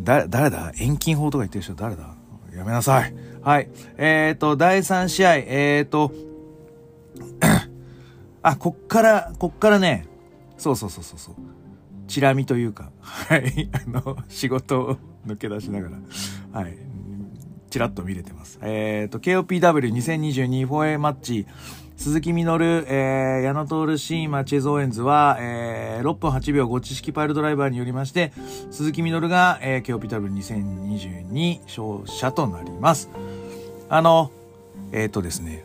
[0.00, 0.72] だ、誰だ？
[0.78, 2.14] 遠近法とか言ってる人誰だ？
[2.54, 3.14] やめなさい。
[3.42, 3.68] はい。
[3.96, 6.12] えっ、ー、と、第3試合、えっ、ー、と、
[8.42, 10.06] あ、こっから、こっからね、
[10.56, 11.34] そうそうそうそうそう。
[12.08, 16.78] チラ見というか、はい、あの、仕事を抜け出しながら、はい、
[17.70, 18.58] ちらっと見れてます。
[18.62, 21.46] えっ、ー、と、KOPW2022 4A マッチ、
[21.96, 28.32] 鈴木みのる、えー、矢野徹シーマチェゾーエンズは、えー、6分8秒5知識パイルドライバーによりまして、
[28.70, 33.08] 鈴木みのるが、えー、KOPW2022 勝者となります。
[33.88, 34.30] あの、
[34.92, 35.64] えっ、ー、とですね、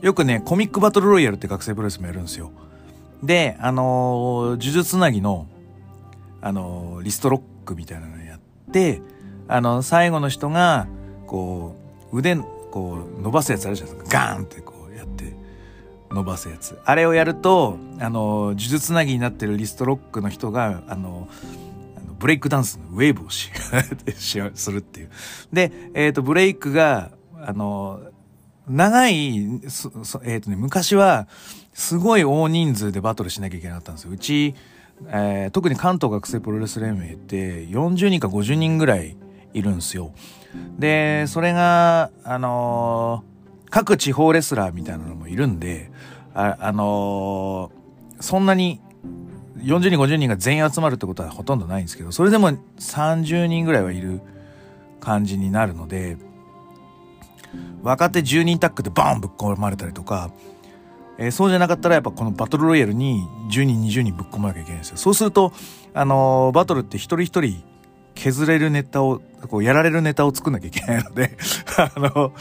[0.00, 2.50] よくね、コミックバトルロイヤルって学生プロレスもやるんですよ。
[3.22, 5.46] で、あのー、呪術つなぎの、
[6.40, 8.40] あのー、リストロックみたいなのやっ
[8.72, 9.02] て、
[9.48, 10.86] あの、最後の人が、
[11.26, 11.74] こ
[12.12, 14.18] う、腕、こう、伸ばすやつあるじゃないですか。
[14.28, 15.34] ガーンってこうやって、
[16.10, 16.78] 伸ばすやつ。
[16.84, 21.28] あれをやると、あの、呪術つなぎになってるリストロックの人が、あの、
[22.18, 23.50] ブレイクダンスのウェーブをし、
[24.54, 25.10] するっていう。
[25.52, 28.00] で、えっ、ー、と、ブレイクが、あの、
[28.68, 31.26] 長い、えっ、ー、とね、昔は、
[31.72, 34.10] すごい大人数でバトルしなきゃいけなかったんですよ。
[34.10, 34.54] うち、
[35.06, 39.16] えー、特に関東学生プロレス連盟って40人か50人ぐらい
[39.54, 40.12] いるんですよ。
[40.78, 45.90] で、それが、あのー、各地方レスラーみたいなのもいるんで、
[46.34, 48.80] あ、あのー、そんなに
[49.58, 54.20] 40人50人が全員集まるってことはほとんどないんですけど、それでも30人ぐらいはいる
[55.00, 56.16] 感じになるので、
[57.82, 60.30] 若手10人タックでバーンぶっ込まれたりとか、
[61.18, 64.96] えー、そうじゃなかったらやっぱこのバトルロイヤルに10人20人ぶっ込まなきゃいけないんですよ。
[64.96, 65.52] そうすると、
[65.94, 67.62] あのー、バトルって一人一人
[68.18, 71.36] 削れるネタを、こうやられるネタを作んなきゃいけないので
[71.78, 72.32] あの、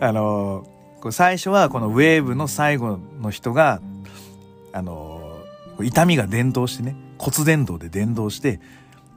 [0.00, 0.66] あの、
[1.10, 3.80] 最初はこのウェーブの最後の人が、
[4.72, 5.20] あの、
[5.82, 8.60] 痛みが伝導してね、骨伝導で伝導して、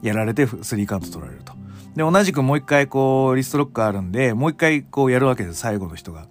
[0.01, 1.53] やられてスリーカウント取られると。
[1.95, 6.27] で、同じくもう一回こう、リストロックあるんで、もう一回こうやるわけです、最後の人が。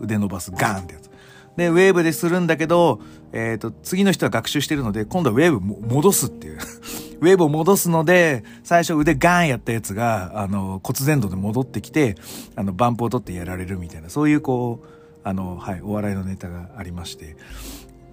[0.00, 1.10] 腕伸ばすガーンってやつ。
[1.56, 3.00] で、ウェーブでするんだけど、
[3.32, 6.58] えっ、と、次の人は学習してるので、今度はウェーブ戻すっていう。
[7.20, 12.16] ウェーブを戻すので、最初腕ガーンやったやつが、あの、骨伝導で戻ってきて、
[12.56, 14.88] あの、バンプを取ってやられるみたいな、そういうこう、
[15.22, 17.36] あの、はい、お笑いのネタがありまして。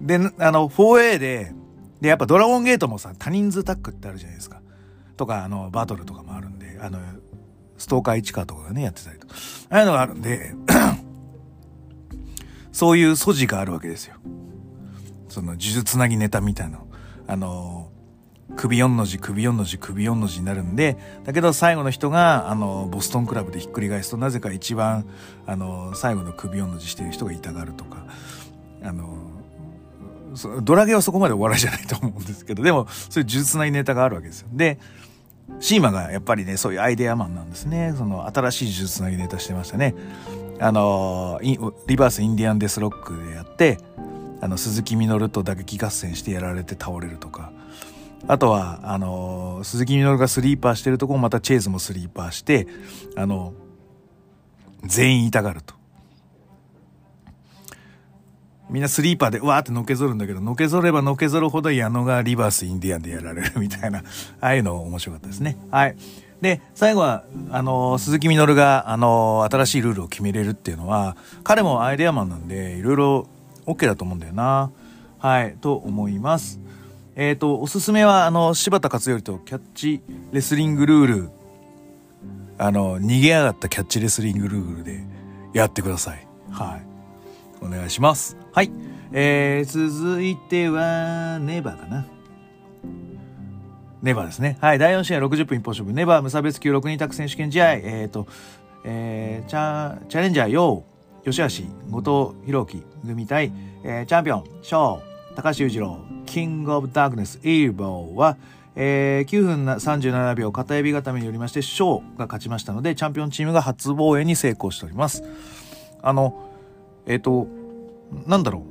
[0.00, 1.52] で、あの、4A で、
[2.00, 4.60] で、やっぱドラゴンゲートもさ、多人数タックってあるじゃないですか。
[5.16, 6.98] とか、あの、バトルとかもあるんで、あの、
[7.78, 9.34] ストーカー市川とかがね、やってたりとか。
[9.70, 10.54] ああいうのがあるんで、
[12.72, 14.16] そういう素地があるわけですよ。
[15.28, 16.80] その呪術つなぎネタみたいな
[17.28, 17.90] あの、
[18.56, 25.06] 首4の字、首4の字、首4の字になるんで、だけど最後の人が、あの、ボストンクラブでひっくり返すと、なぜか一番、
[25.46, 28.06] あの、最後の首4の字してる人が痛がるとか、
[28.82, 29.18] あの、
[30.62, 34.48] ドラゲはそこまでお笑いじゃないと思うんですけど、でも、そういう呪術ないネタがあるわけですよ。
[34.52, 34.78] で、
[35.60, 37.94] シーマがやっぱりね、そういうアイデアマンなんですね。
[37.96, 39.94] その、新しい呪術ないネタしてましたね。
[40.60, 43.78] あの、リバースインディアンデスロックでやって、
[44.40, 47.52] あの、鈴木みのると打撃合戦してやられて倒れるとか、
[48.26, 52.66] あとは、あの、鈴木みのるがスリーパーしてるとこもまたチェイズもスリーパーして、
[53.16, 53.54] あの、
[54.84, 55.74] 全員痛がると。
[58.70, 64.00] みんなスリーパーでわーってのけぞるんだけど、のけぞればのけぞるほど矢野がリバースインディアンでやられる みたいな、
[64.40, 65.56] ああいうの面白かったですね。
[65.70, 65.96] はい。
[66.42, 73.26] で、最後は、あの、鈴木みのるが、あの、新しいルールを決めれるっていうのは、彼もアイデアマンなんで、いろいろ
[73.66, 74.70] OK だと思うんだよな。
[75.18, 76.60] はい、と思います。
[77.18, 80.00] えっ、ー、と、おすすめは、あの、柴田勝頼とキャッチ
[80.30, 81.30] レスリングルール、
[82.58, 85.02] あの、逃げ上がったキャッチレスリングルールで
[85.52, 86.24] やってください。
[86.52, 86.86] はい。
[87.60, 88.36] お願いします。
[88.52, 88.70] はい。
[89.10, 92.06] えー、続いては、ネバーかな。
[94.00, 94.56] ネバーですね。
[94.60, 94.78] はい。
[94.78, 95.92] 第4試合60分一方勝負。
[95.92, 97.72] ネバー無差別級6人択選手権試合。
[97.72, 98.28] えっ、ー、と、
[98.84, 100.84] えー、チャ、チャレンジャー、ヨ
[101.24, 103.50] ウ、吉橋、後藤弘樹組対、
[103.82, 105.07] えー、チャンピオン、ショー、
[105.38, 108.36] 高橋裕次郎、キングオブダークネス、イーボーは、
[108.74, 115.22] えー、9分37秒片指固めによりまして、ショーが勝ちましたので、チャンピオンチームが初防衛に成功しております。
[116.02, 116.50] あの、
[117.06, 117.46] えっ、ー、と、
[118.26, 118.64] なんだろ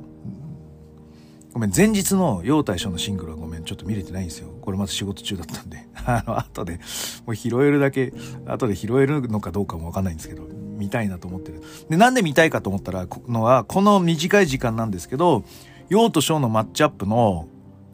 [1.50, 1.54] う。
[1.54, 4.50] ごめん、前日の陽大将のシングルはごめん、ちょっと見れてないんですよ。
[4.60, 5.88] これまた仕事中だったんで。
[6.06, 6.82] あの、後で、
[7.26, 8.12] もう拾えるだけ、
[8.46, 10.44] 後で拾えるのかどうかもわかんないんですけど、
[10.78, 11.62] 見たいなと思ってる。
[11.90, 15.46] で、なんで見たいかと思ったら、のは、この短い時間なんですけど、
[15.90, 17.48] 陽と翔のマッチアップの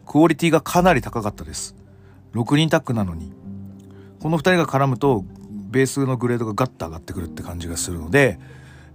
[0.06, 1.76] クオリティがかなり高かったです。
[2.34, 3.32] 6人タックなのに。
[4.20, 5.24] この2人が絡むと、
[5.70, 8.40] ベースのグレードがガッと上がってくるって感じがするので、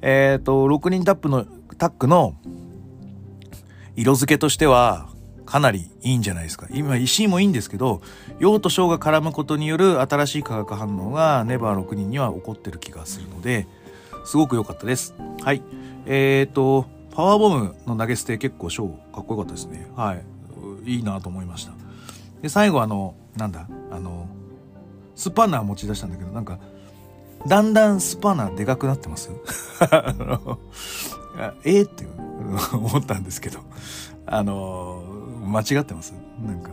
[0.00, 1.44] えっ、ー、と、6人タップの
[1.76, 2.34] タックの
[3.96, 5.08] 色付けとしては
[5.44, 6.66] かなりいいんじゃないですか。
[6.70, 8.00] 今、石井もいいんですけど、
[8.38, 13.66] 陽と小が絡むことによる新しい化学反応がネバー6人には起こってる気がするので、
[14.24, 15.14] すごく良かったです。
[15.42, 15.62] はい。
[16.06, 16.86] えっ、ー、と、
[17.18, 19.90] パワーボムの投げ捨て結構ショーかっこよかったですね。
[19.96, 20.24] はい。
[20.84, 21.72] いいなと思いました。
[22.42, 24.28] で、最後あの、なんだ、あの、
[25.16, 26.60] スパナー持ち出したんだけど、なんか、
[27.44, 29.30] だんだんスパナーでかくなってます？
[29.90, 30.14] あ
[31.64, 31.80] え？
[31.80, 32.06] ー、って
[32.72, 33.58] 思ったんですけど、
[34.24, 35.02] あの
[35.44, 36.14] 間違ってます？
[36.46, 36.70] なんか、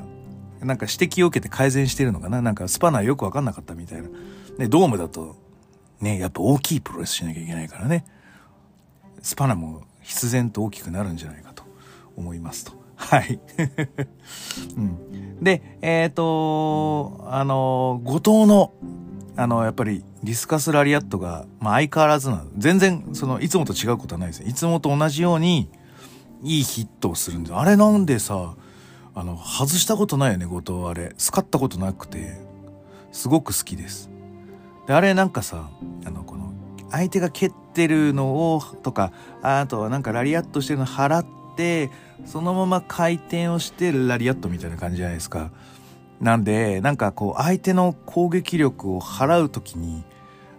[0.62, 2.44] なんか指摘を受けて改善してるのかな？
[2.44, 4.10] なんかスパナーよくわかんなかったみたいな。
[4.60, 5.38] ね、ドームだと、
[6.02, 8.06] ね、やっぱ大きいプロレスしなきゃいけないからね。
[9.24, 11.64] スパナも必然と大きくなるんじゃないかと
[12.16, 12.74] 思いますと。
[12.96, 13.40] はい。
[14.78, 18.72] うん、で、えっ、ー、と、あの、後藤の
[19.38, 25.70] あの、やっぱりディスカスラリアットが、まあ相変わらずな全然、その、いつもと違うことはないですねいつもと同じように、
[26.42, 28.56] いいヒットをするんで、あれなんでさ、
[29.14, 31.14] あの、外したことないよね、後藤あれ。
[31.18, 32.38] 使ったことなくて、
[33.12, 34.10] すごく好きです。
[34.88, 35.70] で、あれなんかさ、
[36.06, 36.54] あの、この、
[36.92, 39.12] 相手が蹴っててるのを、とか、
[39.42, 41.92] あとはなんかラリアットしてるの払って、
[42.26, 45.52] そのまま回転をしてラリアットみたいな感じじゃないですか。
[46.22, 50.04] なんで、なんかこう、相手の攻撃力を払うときに、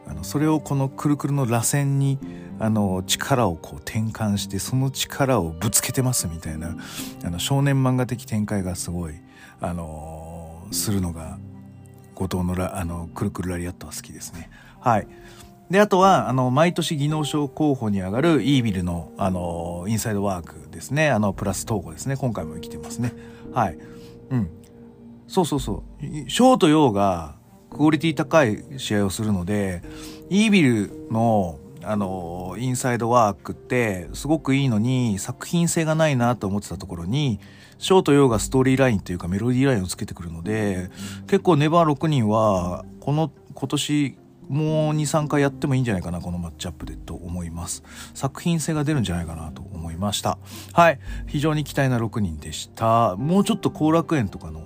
[0.06, 2.18] あの、それをこのくるくるの螺旋に、
[2.58, 6.76] あの、力をこう転換して、その力をぶつけてますみたいな、
[7.24, 9.14] あの、少年漫画的展開がすごい、
[9.60, 11.38] あの、するのが、
[12.14, 14.50] 後藤のラ、あの、くるくるラリアットは好きですね。
[14.80, 15.08] はい。
[15.70, 21.10] で、あとは、あの、毎年技能賞候補に上がるイービルの、あの、インサイドワークですね。
[21.10, 22.16] あの、プラス統合ですね。
[22.16, 23.12] 今回も生きてますね。
[23.52, 23.78] はい。
[24.30, 24.50] うん。
[25.26, 26.30] そうそうそう。
[26.30, 27.36] ショートヨーが
[27.70, 29.82] クオリティ高い試合をするので、
[30.30, 37.40] イービルの、あの、インサイドワークってすごくいいのに作品性がないなと思ってたところに、
[37.78, 40.90] ショートヨーがストーリーラインというかメロディーラインをつけてくるので、
[41.26, 44.18] 結構ネバー6人は、この今年
[44.48, 47.82] もう2、3回やってもいいんじゃないかな、このマッチアップでと思います。
[48.14, 50.38] 作品性が出るんじゃないかなと思いました。
[50.72, 51.00] はい。
[51.26, 53.16] 非常に期待な6人でした。
[53.16, 54.64] もうちょっと後楽園とかの、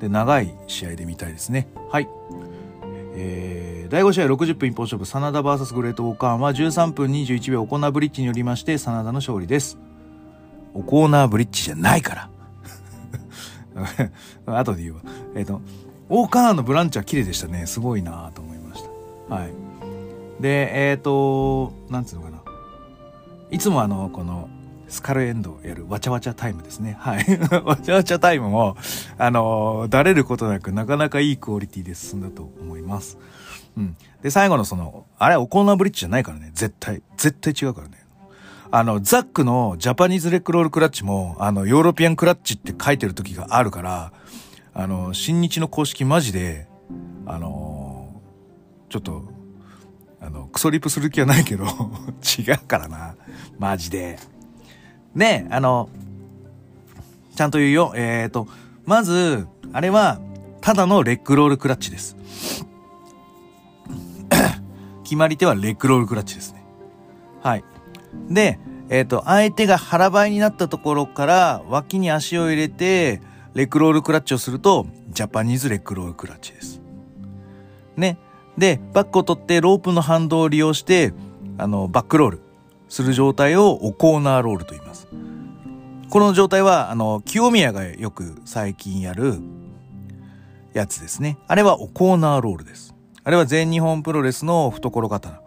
[0.00, 1.68] で、長い試合で見たいですね。
[1.90, 2.08] はい。
[3.14, 9.78] えー、第5試合60分一本勝負、真田 VS グレートオーカーンは13分21秒オコーナーブリッジによりまして、真田の勝利です。
[10.74, 12.30] おコーナーブリッジじゃないから。
[14.58, 15.02] 後で言うわ。
[15.34, 15.60] えっ、ー、と、
[16.08, 17.66] オーカーンのブランチは綺麗でしたね。
[17.66, 18.51] すごいなと思。
[19.32, 20.42] はい。
[20.42, 22.42] で、えっ、ー、と、なんつうのかな。
[23.50, 24.48] いつもあの、この、
[24.88, 26.98] スカルエンドやるわちゃわちゃタイムですね。
[27.00, 27.24] はい。
[27.64, 28.76] わちゃわちゃタイムも、
[29.16, 33.16] あの、だれることなくなかなかいいクオリティで進んだと思います。
[33.78, 33.96] うん。
[34.22, 36.50] で、最後のその、あれはオコーナーブリッジじゃないからね。
[36.52, 37.02] 絶対。
[37.16, 38.02] 絶対違うからね。
[38.70, 44.12] あの、ザックのジャパニーズレックロールクラッチも、あの、ヨーロピアンクラッチって書いてる時があるから、
[44.74, 46.66] あの、新日の公式マジで、
[47.26, 47.71] あの、
[48.92, 49.24] ちょっと、
[50.20, 51.64] あの、クソリップする気はないけど
[52.38, 53.14] 違うからな。
[53.58, 54.18] マジで。
[55.16, 55.88] で、あの、
[57.34, 57.92] ちゃんと言うよ。
[57.96, 58.46] えっ、ー、と、
[58.84, 60.20] まず、あれは、
[60.60, 62.18] ただのレッグロールクラッチです。
[65.04, 66.62] 決まり手はレッグロールクラッチですね。
[67.42, 67.64] はい。
[68.28, 68.58] で、
[68.90, 73.22] えっ、ー、と、相手が腹ばいになったところから脇に足を入れて、
[73.54, 76.82] レッグロールクラッチをすると、ジャパニーズレッグロールクラッチです。
[77.96, 78.18] ね。
[78.62, 81.12] で、バックを取ってロープの反動を利用して、
[81.58, 82.40] あの、バックロール
[82.88, 85.08] する状態をオコーナーロールと言います。
[86.08, 89.40] この状態は、あの、清宮がよく最近やる
[90.74, 91.38] やつですね。
[91.48, 92.94] あれはオコーナーロールです。
[93.24, 95.40] あれは全日本プロレスの懐刀。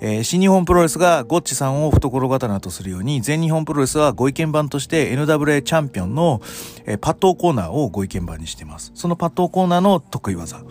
[0.00, 6.40] えー、新日本プロレスがゴッチさんを懐刀とするように、全日本プロレスはご意見番として NWA チャンピオンの、
[6.84, 8.90] えー、パットコーナーをご意見番にしています。
[8.96, 10.64] そのパットコーナーの得意技。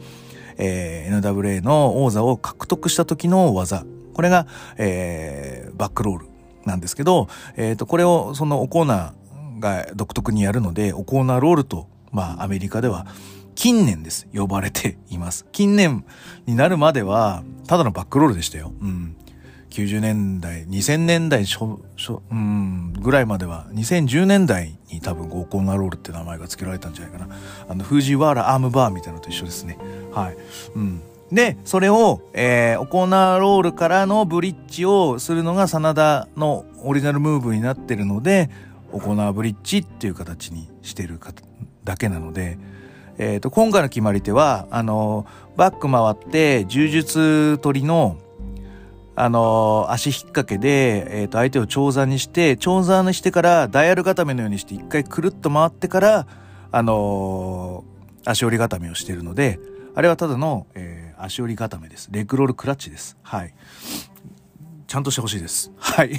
[0.59, 3.85] えー、NWA の王座を獲得した時の技。
[4.13, 4.45] これが、
[4.77, 6.27] えー、バックロール
[6.65, 13.07] なんですけど、えっ、ー、と、これをそのオコーナーが独特にやるので、オコーナーロールと、まあ、アメリカでは
[13.55, 14.27] 近年です。
[14.33, 15.45] 呼ばれています。
[15.51, 16.05] 近年
[16.45, 18.71] になるまでは、ただのバックロールでしたよ。
[18.79, 19.17] うん。
[19.85, 27.35] 90年代、2000年代初、初、うん、ぐらいまでは、2010年代に多分合コンナロールって名前が付けられたんじゃないかな。
[27.69, 29.77] あの、フージワーラアームバーみたいなのと一緒ですね。
[30.11, 30.37] はい。
[30.75, 31.01] うん。
[31.31, 38.49] で、それを、えー、オコーナーロールからのブリッジをするのが真田のオリジナルムーブになってるので、
[38.91, 41.31] オコーナーブリッジっていう形にしてるか
[41.83, 42.57] だけなので、
[43.19, 48.17] えっ、ー、と、今回の決まり手は、あの、バック回って、柔術取りの、
[49.21, 56.27] あの、足引っ掛けで、えっ、ー、と、相手を長座にして、長座にしてから、ダイヤル固めのようにして、一回くるっと回ってから、
[56.71, 59.59] あのー、足折り固めをしているので、
[59.93, 62.07] あれはただの、えー、足折り固めです。
[62.13, 63.17] レッグロールクラッチです。
[63.21, 63.53] はい。
[64.87, 65.73] ちゃんとしてほしいです。
[65.77, 66.17] はい。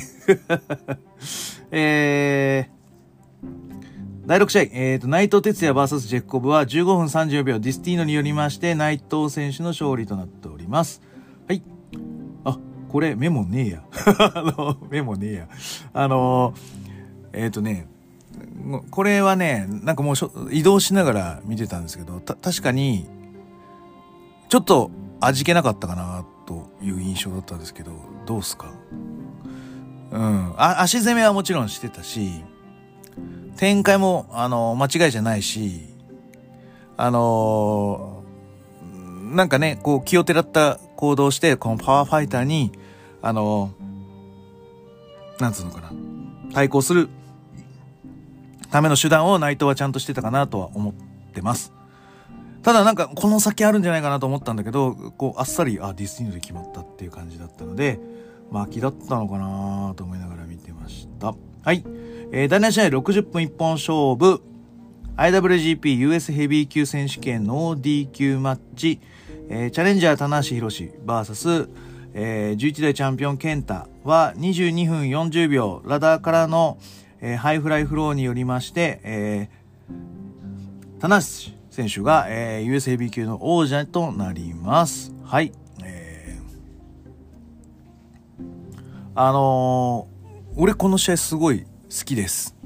[1.73, 11.01] えー、第6試合、えっ、ー、と、内藤哲也 VS ジェッコブは15分30秒ディスティーノによりまして、内藤選手の勝利となっております。
[12.91, 13.83] これメモねえや。
[14.35, 15.49] あの、メモねえや。
[15.93, 16.55] あの、
[17.33, 17.87] えっ、ー、とね、
[18.91, 20.15] これはね、なんかもう
[20.51, 23.09] 移動しながら見てたんですけど、確かに、
[24.49, 27.93] ちょっと味気なかったかなという印象だったんですけど、
[28.27, 28.73] どうすか？
[30.11, 30.55] うん。
[30.57, 32.43] あ、足攻めはもちろんしてたし、
[33.57, 35.91] 展開も、あの、間違いじゃないし、
[36.97, 38.23] あの
[39.31, 42.73] なんかね、こう気をてらった行動して、このパワーファイターに
[43.23, 43.73] あの、
[45.39, 45.93] なんつうのかな、
[46.53, 47.09] 対抗する
[48.71, 50.95] ための手段を内藤はちゃんとしてたかなとは思っ
[51.33, 51.73] てます。
[52.63, 57.99] ただなんかこの先あるんじゃないかなと思ったんだけど、こうあっさり、あ、ディスニーで決まったっていう感じだったので、
[58.51, 61.35] 巻きだったのかなと思いながら見てました。
[61.63, 61.85] はい。
[62.33, 64.43] えー、第7試合60分一本勝負。
[65.17, 69.01] IWGP US ヘビー級選手権の D 級マッチ。
[69.49, 71.69] えー、チャレンジャー棚橋弘至 VS
[72.15, 76.79] えー、11代チャンピオン KENTAは22分40秒ラダーからの、
[77.21, 85.15] えー、ハイフライフローによりまして、えー、棚橋選手が、えー、US ヘビー級の王者となります。
[85.25, 85.53] はい。
[85.85, 88.43] えー、
[89.15, 91.67] あのー、俺この試合すごい好
[92.05, 92.57] きです。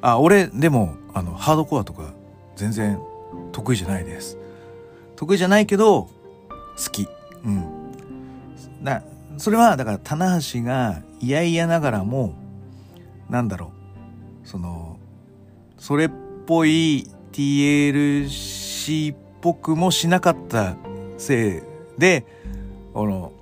[0.00, 2.14] あ、俺でも、あの、ハードコアとか
[2.56, 3.00] 全然
[3.52, 4.38] 得意じゃないです。
[5.16, 6.10] 得意じゃないけど、
[6.76, 7.08] 好き。
[7.44, 7.83] うん。
[8.84, 9.02] な
[9.38, 12.34] それはだから棚橋が嫌々ながらも
[13.28, 13.72] なんだろ
[14.44, 14.48] う。
[14.48, 14.98] その
[15.78, 16.10] それっ
[16.46, 20.76] ぽい TLC っぽくもしなかった
[21.16, 21.62] せ
[21.96, 22.26] いで
[22.92, 23.32] この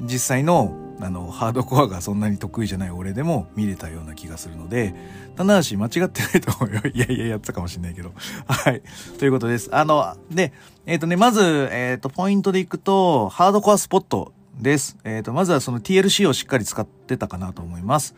[0.00, 4.94] 実際のあのハードコアがそんなに得意じゃない俺でも見れたような気がするので
[5.36, 6.80] 棚橋間違ってないと思うよ。
[6.94, 8.12] いやいややってたかもしれないけど。
[8.46, 8.82] はい。
[9.18, 9.68] ということです。
[9.72, 10.52] あので
[10.86, 11.40] えっ、ー、とねまず
[11.72, 14.32] えっ、ー、とポイントでいくとハードコアスポット。
[14.60, 14.96] です。
[15.04, 18.14] えっ、ー、とまずはその TLC をしっかり使ってたかなと思います。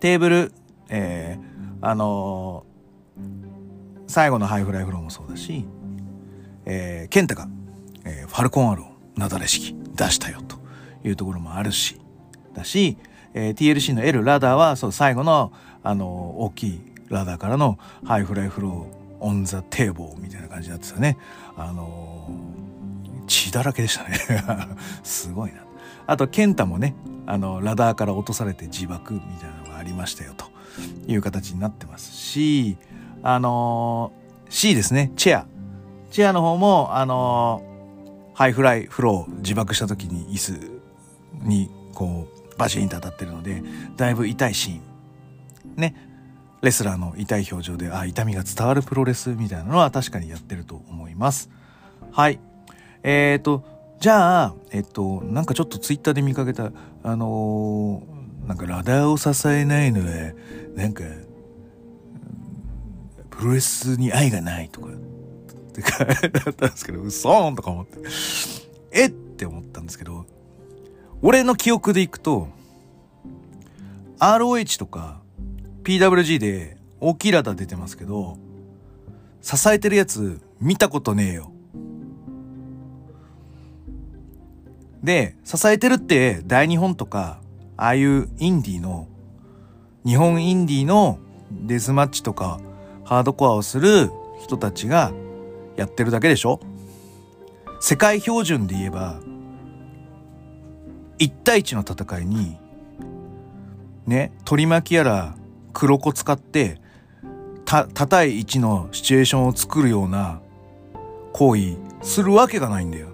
[0.00, 0.52] テーブル
[0.90, 2.64] えー、あの
[4.06, 5.64] 最後のハイフライフローもそうだし
[6.66, 7.48] えー、ケンタが、
[8.04, 10.56] えー、ファルコンアローなだれ式出したよと
[11.04, 12.00] いうところもあるし
[12.54, 12.98] だし、
[13.34, 21.16] えー、TLC の L ラダーはそう最後のあの大きいラダーからのハイフライフロー on the table みたいな感じになってたね。
[21.56, 24.18] あのー、血だらけでしたね。
[25.02, 25.62] すごいな。
[26.10, 30.46] あとケンタもねあのラダーから落とされて自爆みたいなのがありましたよと
[31.06, 32.76] いう形になってますし
[33.22, 35.46] あのー、C ですねチェア。
[36.10, 40.80] チェアの方もあのー、ハイフライフロー自爆した時に椅子
[41.44, 43.62] にこうバシーンと当たってるので
[43.96, 44.80] だいぶ痛いシーン。
[45.76, 45.94] ね。
[46.60, 51.50] レスラーの痛い表情であ痛みが伝わるプロレスみたいなのは確かにやってると思います。
[52.10, 52.40] はい。
[53.04, 56.72] えっ、ー、とじゃあえっとなんかちょっとツイッターで見かけた
[57.02, 60.32] あのー、なんかラダーを支えないのは
[60.74, 61.04] なんか
[63.40, 67.98] プロレスに愛がないとかって書いてあったんですけど、うそーんとか思って。
[68.92, 70.26] えって思ったんですけど、
[71.22, 72.48] 俺の記憶でいくと、
[74.18, 75.22] ROH とか
[75.84, 78.36] PWG で大きいラダー出てますけど、
[79.40, 81.50] 支えてるやつ見たことねえよ。
[85.02, 87.40] で、支えてるって大日本とか、
[87.76, 89.08] ああいうインディーの、
[90.04, 91.18] 日本インディーの
[91.50, 92.60] デスマッチとか
[93.04, 94.10] ハードコアをする
[94.42, 95.12] 人たちが
[95.76, 96.60] やってるだけでしょ？
[97.80, 99.20] 世界標準で言えば
[101.18, 102.56] 1対1の戦いに、
[104.06, 105.34] ね、取り巻きやら
[105.72, 106.80] 黒子使って、
[107.64, 110.40] た、た対1のシチュエーションを作るような
[111.32, 113.09] 行為するわけがないんだよ。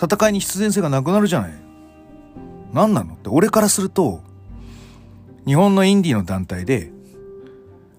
[0.00, 1.52] 戦いに必然性がなくなるじゃない。
[2.72, 4.22] 何なのって俺からすると、
[5.46, 6.92] 日本のインディーの団体で、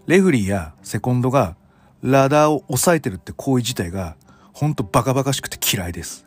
[0.07, 1.55] レフリーやセコンドが
[2.01, 4.15] ラダーを押さえてるって行為自体が
[4.53, 6.25] ほんとバカバカしくて嫌いです。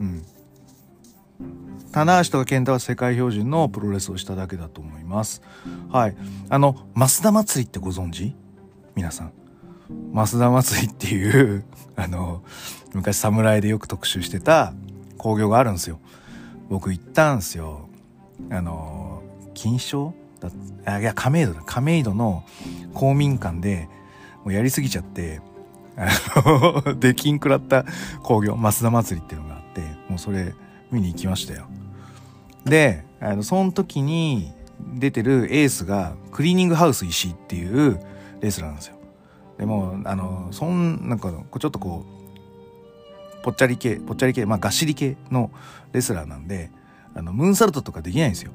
[0.00, 0.24] うん。
[1.92, 5.42] 棚橋とか健太は世界標準のプロレスをしただけだと思います。
[5.90, 6.16] はい。
[6.48, 8.34] あの、増田祭りってご存知？
[8.94, 9.32] 皆さん。
[9.88, 11.64] 増田祭りっていう
[11.96, 12.42] あの、
[12.94, 14.72] 昔侍でよく特集してた
[15.18, 15.98] 工業があるんですよ。
[16.68, 17.88] 僕行ったんですよ。
[18.50, 19.22] あの、
[19.54, 20.14] 金賞？
[20.40, 20.50] だ
[20.84, 21.62] あいや、亀戸だ。
[21.64, 22.44] 亀戸の
[22.92, 23.88] 公民館で
[24.44, 25.40] もうやりすぎちゃって、
[25.96, 27.84] あの、 出禁食らった
[28.22, 30.54] 工業、増田祭りっていうのがあって、もうそれ
[30.90, 31.66] 見に行きましたよ。
[32.64, 34.52] で、あの、その時に
[34.94, 37.98] 出てるエースが、クリーニングハウス石井っていう
[38.40, 38.95] レースなんですよ。
[39.58, 42.04] でも、あの、そん、なんか、ちょっとこ
[43.40, 45.50] う、ぽっちゃり系、ぽっちゃり系、まあ、がっしり系の
[45.92, 46.70] レスラーなんで、
[47.14, 48.52] あの、ムーンサルトとかできないんですよ。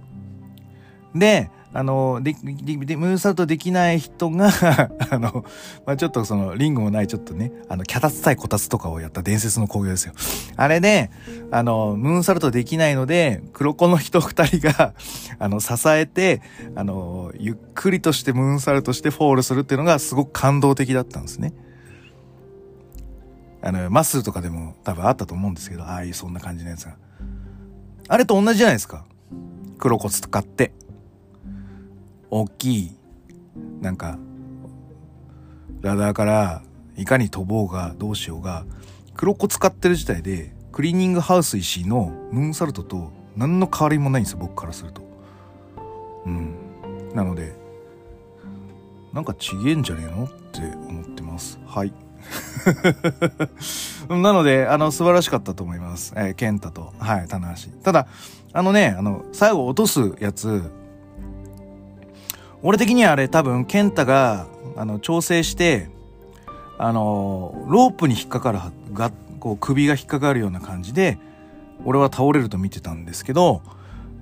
[1.15, 4.49] で、あの、で、で、ムーンサルトできない人が
[5.09, 5.45] あの、
[5.85, 10.13] まあ、ちょっとその、リングもないちょっとね、あの、脚立対こたつとかをやった伝説の工業ですよ。
[10.57, 11.11] あれで、
[11.49, 14.93] あの、ムーンサルトできないので、黒子の人二人が、
[15.39, 16.41] あの、支えて、
[16.75, 21.53] あの、ゆっくりとしてムーンサルトしてフォールするっていうのがすごく感動的だったんですね。
[23.61, 26.95] あの、マッスルとかでも多分あったと思うんですけど、ああいうそんな感じのやつが。
[28.09, 29.05] あれと同じじゃないですか。
[29.77, 30.73] 黒子使って。
[32.31, 32.97] 大きい
[33.81, 34.17] なんか
[35.81, 36.63] ラダーから
[36.97, 38.65] いかに飛ぼうがどうしようが
[39.15, 45.01] 黒子使ってる時代でクリーニングハウス石のムーンサルトと何の変わりもないんですよ僕からすると。
[46.25, 46.55] うん。
[47.13, 47.53] なので
[49.13, 51.59] なんかちげえんじゃねえのって思ってます。
[51.65, 51.93] はい。
[54.07, 56.13] なので、あの、素晴らしかったと思います。
[56.15, 57.71] えー、ケンタと、はい、棚橋。
[57.83, 58.07] ただ、
[58.53, 60.71] あのね、あの、最後落とすやつ、
[62.63, 65.89] 俺的にはあれ多分、健太が、あの、調整して、
[66.77, 68.59] あの、ロープに引っかかる、
[68.93, 71.17] が、こう、首が引っかかるような感じで、
[71.85, 73.61] 俺は倒れると見てたんですけど、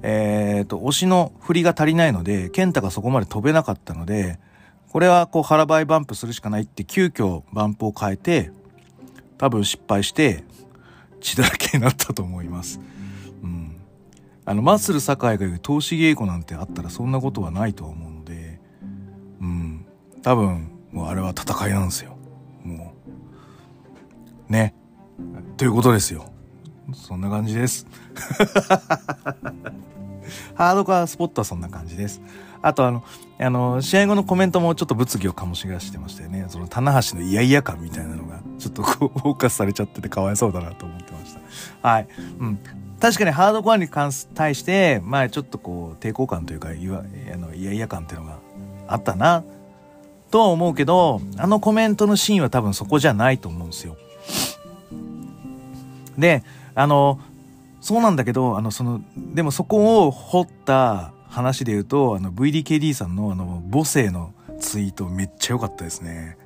[0.01, 4.39] えっ、ー、と、押しの振りが足りないので、健太がそこまで飛べなかったので、
[4.89, 8.51] これはこう腹ばいバンプするしかないって急遽バンプを変えて、
[9.37, 10.43] 多分失敗して
[11.21, 12.79] 血だらけになったと思います。
[13.43, 13.75] うん。
[14.45, 18.08] あの、マッスル酒井が言う投資稽古なんてあったらそんなことはないと思う
[20.29, 22.15] 多分、もうあれは戦いなんですよ。
[22.63, 22.93] も
[24.47, 24.75] うね。
[25.57, 26.31] ということですよ。
[26.93, 27.87] そんな感じです。
[30.53, 32.21] ハードコアスポットはそんな感じです。
[32.61, 33.03] あとあの、
[33.39, 36.45] あの、試合後のコメントもちょっと物議を醸し出してましたよね。
[36.49, 41.35] その、棚橋の嫌々感みたいなのが、ちょっとこう、 フォーカスされちゃっててかわいそうだなと思ってまし
[41.81, 41.89] た。
[41.89, 42.07] はい。
[42.37, 42.59] うん。
[42.99, 47.01] 確かにハードコアに関す、対して、まあちょっとこう、抵抗感というか、いわ、
[47.33, 48.37] あの、嫌々感っていうのが
[48.87, 49.43] あったな、
[50.31, 53.97] とは思うけど、あのコメントのシーンは多分そこじゃないと思うんですよ。
[56.17, 56.43] で、
[56.75, 57.19] あの、
[57.81, 66.37] そうなんだけど、あの、その、でもそこを掘った話で言うと、あの、VDKD さんのあの、母性のツイートめっちゃ良かったですね。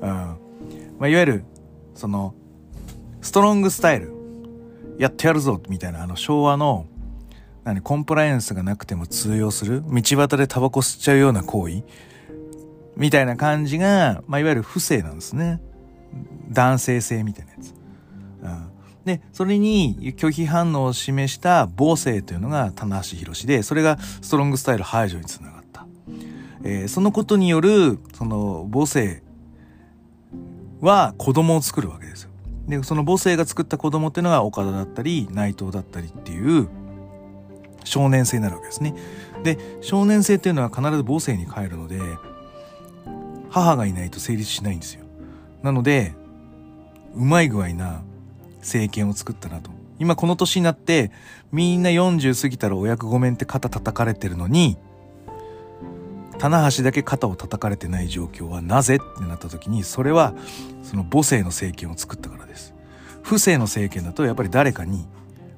[0.00, 0.08] うん。
[0.08, 0.36] ま
[1.02, 1.44] あ、いわゆる、
[1.94, 2.34] その、
[3.20, 4.12] ストロングスタイル、
[4.98, 6.86] やってやるぞ、みたいな、あの、昭和の、
[7.64, 11.82] 何、コンプライアンスがなくても通用する、道端でタバコ吸っちゃうような行為
[12.96, 15.60] みたいな感じが、まあ、いわゆる不正なんですね。
[16.50, 17.74] 男性性みたいなやつ。
[18.42, 18.72] うん。
[19.04, 25.86] で、それに拒否反応を示した母性というのが棚橋宏で、それがストロングスタイル排除につながった。
[26.64, 29.22] えーそのことによる、その母性
[30.80, 32.30] は子供を作るわけですよ。
[32.68, 36.68] で、その母性が作った子供っていうのが岡田だったり、内藤だったりっていう
[37.84, 38.94] 少年性になるわけですね。
[39.42, 42.00] で、少年性っていうのは必ず母性に帰るので、
[43.52, 45.04] 母がいないと成立しないんですよ。
[45.62, 46.14] なので、
[47.14, 48.02] うまい具合な
[48.60, 49.70] 政権を作ったなと。
[49.98, 51.12] 今この年になって、
[51.52, 54.78] みんな40過ぎたらお役御免って肩叩かれてるのに、
[56.38, 60.34] 棚橋だけ肩を叩かれてない状況はなぜってなった時に、それは
[60.82, 62.74] その母性の政権を作ったからです。
[63.22, 65.06] 不正の政権だとやっぱり誰かに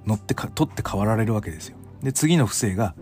[0.05, 1.77] 乗ってか、取って代わられるわけですよ。
[2.03, 2.95] で、次の不正が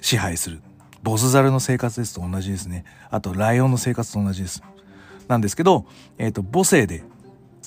[0.00, 0.62] 支配する。
[1.04, 2.86] ボスザルの生活ですと同じですね。
[3.10, 4.62] あと、ライオンの生活と同じです。
[5.28, 5.84] なんですけど、
[6.16, 7.04] えっ、と、母性で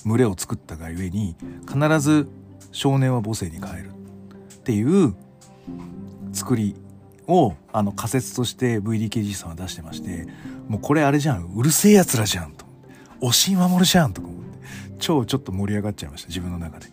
[0.05, 1.35] 群れを作ったがゆえに、
[1.71, 2.27] 必ず
[2.71, 5.15] 少年は母性に変えるっていう
[6.33, 6.75] 作り
[7.27, 10.25] を、あの、仮説として VDKG さんは出してまして、
[10.67, 12.65] もうこれあれじゃん、うる星やつらじゃんと。
[13.21, 14.47] 押井守じゃんとか思って、
[14.97, 16.87] 超ちょっと盛り上がっちゃいました、自分の中で。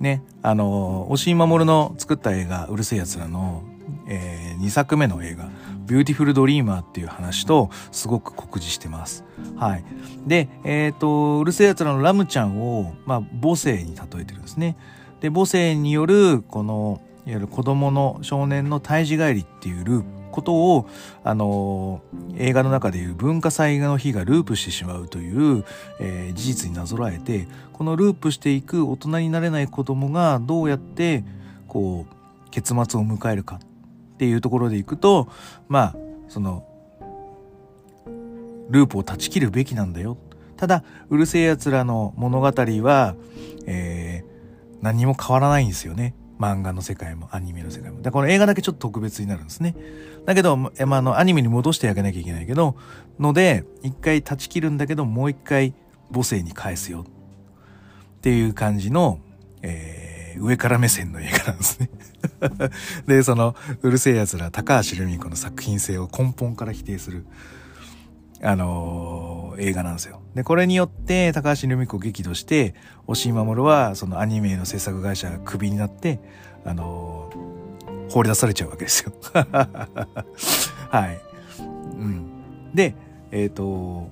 [0.00, 3.64] ね、あの、押井守の作った映画、うる星やつらの、
[4.08, 5.48] え2作目の映画、
[5.86, 9.24] ビューティフルドリーマーっていう話と、すごく酷似してます。
[9.56, 9.84] はい。
[10.26, 14.76] で、えっ、と、うる星やつらのラムちゃんを、まあ、母性に例えてるんですね。
[15.20, 20.88] で、母性による、この、いわゆる子供の少年の胎児帰りっていうループ、ことを、
[21.22, 22.02] あの
[22.36, 25.64] 映画の中でいう文化祭の日がループしてしまうという、
[26.00, 31.22] えー事実になぞらえて、このループしていく大人になれない子供がどうやって、
[31.68, 33.60] こう、結末を迎えるか
[34.14, 35.28] っていうところでいくと、
[35.68, 35.96] まあ、
[36.28, 36.66] その、
[38.70, 40.16] ループを断ち切るべきなんだよ。
[40.56, 43.14] ただ、うるせえ奴らの物語は、
[43.66, 44.34] えー
[44.84, 46.14] 何も変わらないんですよね。
[46.38, 48.02] 漫画の世界もアニメの世界も。
[48.02, 49.74] だからこの映画だけちょっと特別になるんですね。
[50.26, 52.76] だけど、ま、あの、アニメに戻してあげなきゃいけないけど、
[53.18, 55.72] ので、一回断ち切るんだけど、もう一回
[56.12, 57.06] 母性に返すよ。
[58.18, 59.20] っていう感じの、
[59.62, 60.03] えー
[60.38, 61.90] 上から目線の映画なんですね。
[63.06, 67.26] で、その、うるせえ奴ら、高橋留美子の作品性を根本から否定する。
[68.42, 70.20] あのー映画なんですよ。
[70.34, 72.74] で、これによって、高橋留美子を激怒して、
[73.06, 76.18] 押井守は、そのアニメの制作会社がクビになって、
[76.64, 77.54] あのー
[78.10, 79.12] 放り出されちゃうわけですよ。
[80.90, 81.20] はい。
[81.58, 81.62] う
[82.04, 82.26] ん。
[82.74, 82.94] で、
[83.30, 84.10] えっ、と、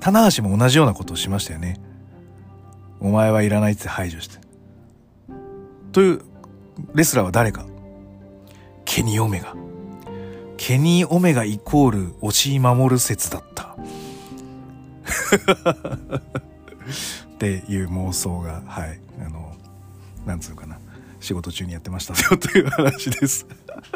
[0.00, 1.80] 棚橋も同じようなことをしましたよね。
[3.00, 4.43] お前はいらないって排除して。
[5.94, 6.20] という、
[6.92, 7.64] レスラーは誰か？
[8.84, 9.54] ケニー・オメガ。
[10.56, 13.76] ケニー・オメガイコール押井守る説だった。
[17.34, 19.54] っていう妄想が、はい、あの、
[20.26, 20.80] なんつうかな。
[21.20, 23.46] 仕事中にやってましたよ という話です。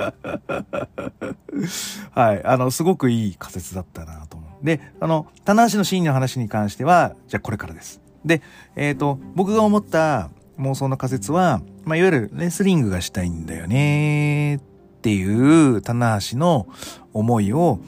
[2.15, 2.45] はい。
[2.45, 4.65] あの、すごくいい仮説だったなと思う。
[4.65, 8.01] で、あの、棚橋のシーンの話に関しては、じゃあこれからです。
[8.25, 8.41] で、
[8.77, 14.61] えっ、と、僕が思った妄想の仮説は、まあ、いわゆるレスリングがしたいんだよねっ
[15.01, 16.69] ていう棚橋の
[17.15, 17.81] 思いを、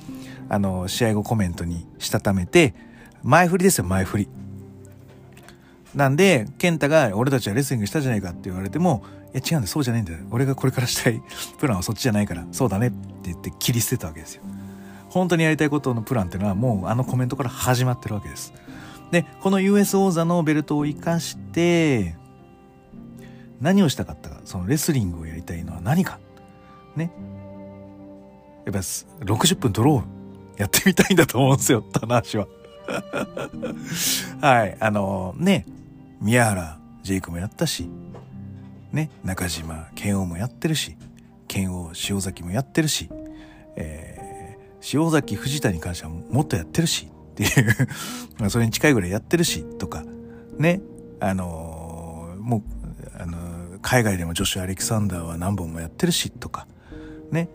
[0.49, 2.75] あの、試合後コメントにしたためて、
[3.23, 4.29] 前振りですよ、前振り。
[5.95, 10.19] なんで、健太が俺たちはレスリングしたじゃないかって言われても、いや違うんだ、そうじゃないんだよ。
[10.31, 11.23] 俺がこれからしたい
[11.61, 14.43] プランはそっちじゃないから、そうだねって言って切り捨てたわけですよ。
[15.11, 18.55] 本当にやりたいことのプランっていうのはもうあのコメントから始まってるわけです。
[19.11, 22.17] で、この US 王座のベルトを活かして、
[23.61, 26.19] 何をしたかったか、そのレスリングをやりたいのは何か。
[26.97, 27.11] ね。
[28.65, 32.49] やっぱ60分ドローやってみたいんだと思うんですよ、棚橋は。
[34.41, 35.67] はい、あのー、ね、
[36.21, 37.89] 宮原ジェイクもやったし、
[38.93, 40.97] ね、中島健王もやってるし、
[41.49, 43.09] 健王塩崎もやってるし、
[43.77, 47.77] えー、塩崎藤田に関してはもっとやってるし、っていう。
[48.51, 50.05] それに近いぐらいやってるし、とか、
[50.59, 50.81] ね、
[51.21, 52.80] あのー、もう、
[53.83, 56.67] 海外でもジョシュ・アレキサンダーは何本もやってるし、とか、
[57.31, 57.49] ね、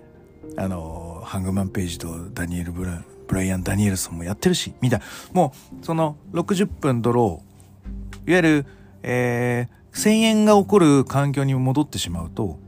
[0.58, 5.06] あの、ハングマン・ページとダニエル・ブラブライアン・ダニエルソンもやってるし、みたいな。
[5.34, 8.66] もう、その60分ドロー、いわゆる、
[9.04, 12.60] えー、1000円が起こる環境に戻ってしまうと、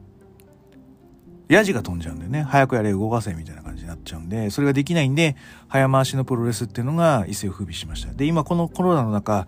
[1.49, 5.37] ヤジが飛んじゃうんでね、早くやれ動かせみたいな感じになっちゃうんで、それができないんで、
[5.69, 8.11] 早回しのプロレスっていうのが一世を風靡しました。
[8.13, 9.47] で、今このコロナの中、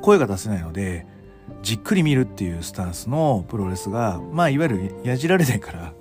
[0.00, 1.06] 声が出せないので、
[1.64, 5.94] じっくり見るっていうスタンスのプロレスが、まあ、いわゆるやじられないから、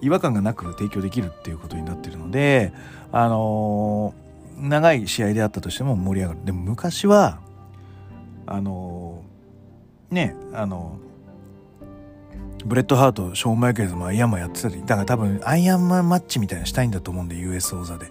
[0.00, 2.72] 違和感がなく提供できるっていうことになってるので、
[3.12, 6.44] あのー、長い試合であったとしても盛り上がる。
[6.46, 7.40] でも昔は、
[8.46, 10.98] あのー、ね、あの
[12.64, 18.10] ブレット・ハート、ショーン・マイケルズもアイアンマンやってたり、だから多分アイアンマンマッチみたいなしたいんだと思うんで、US 王座で。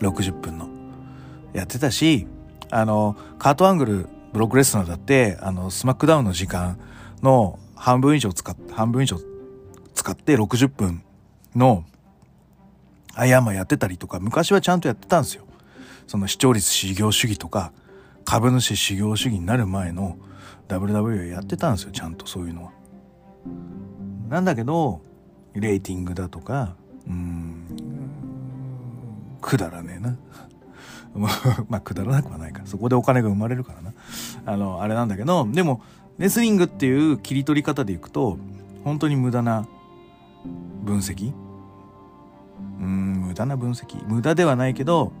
[0.00, 0.68] 60分の。
[1.52, 2.26] やってたし、
[2.70, 6.76] あの、カートアングル、ブロックレスナーだって、あの、スマックダウンの時間
[7.22, 9.16] の半分以上使って、半分以上
[9.94, 11.04] 使って60分
[11.54, 11.84] の
[13.14, 15.44] アイアンマンやってたりとか、昔はちゃんとやってたんですよ。
[16.08, 17.72] その視聴率至上主義とか、
[18.24, 20.16] 株主至上主義になる前の
[20.66, 22.72] WW やってたんですよ、ちゃんとそういうのは。
[24.28, 25.00] なんだけど、
[25.54, 26.74] レーティングだとか、
[27.06, 27.68] うん、
[29.40, 30.16] くだらねえな。
[31.68, 32.66] まあ、くだらなくはないから。
[32.66, 33.92] そこでお金が生まれるからな。
[34.46, 35.80] あの、あれなんだけど、でも、
[36.18, 38.38] レスリングっていう切り取り方でいくと、
[38.84, 39.66] 本当に無駄な
[40.84, 41.32] 分析。
[42.80, 44.04] うん無駄な分析。
[44.06, 45.12] 無駄ではないけど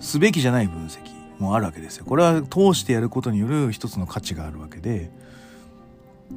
[0.00, 1.00] すべきじゃない分析
[1.38, 2.04] もあるわけですよ。
[2.04, 5.10] これは通してやることによる一つの価値があるわけで。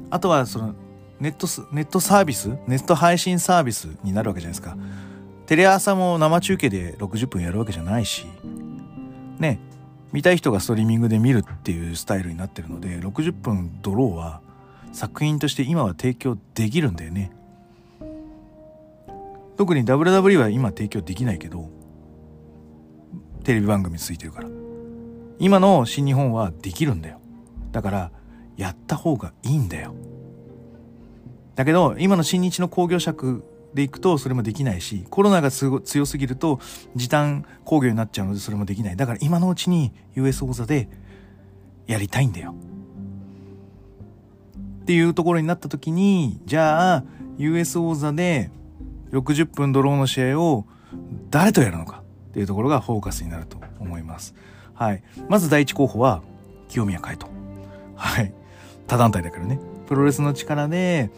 [0.08, 0.74] あとはその
[1.18, 2.48] ネットネットサービス？
[2.66, 4.76] ネット配信サービスになるわけじゃないですか。
[5.50, 8.24] テレ朝も生中継で60分やるわけじゃないし。
[9.40, 9.58] ね
[10.12, 14.42] 見たい人がストリーミングで見るっていうスタイルになってるので60分ドローは
[14.92, 17.32] 作品として今は提供できるんだよね。
[19.56, 21.68] 特に WWE は今提供できないけど
[23.42, 24.48] テレビ番組ついてるから。
[25.40, 27.20] 今の新日本はできるんだよ。
[27.72, 28.12] だから
[28.56, 29.96] やった方がいいんだよ。
[31.56, 33.42] だけど今の新日の興行尺
[33.74, 36.60] でいくとそれもできないしコロナが強すぎると
[36.96, 40.88] 時短興行になっちゃうのでそれもできないだから今のうちに US 王座で
[41.86, 42.54] やりたいんだよ
[44.82, 47.04] っていうところになった時にじゃあ
[47.38, 48.50] US 王座で
[49.12, 50.66] 60分ドローの試合を
[51.30, 52.02] 誰とやるのか？
[52.30, 54.34] っていうところがフォーカスになると思います。
[54.74, 55.02] はい。
[55.28, 56.22] まず第一候補は、
[56.68, 57.30] 清宮海斗。
[57.96, 58.32] はい。
[58.86, 59.58] 他団体だけどね。
[59.86, 61.10] プロレスの力で、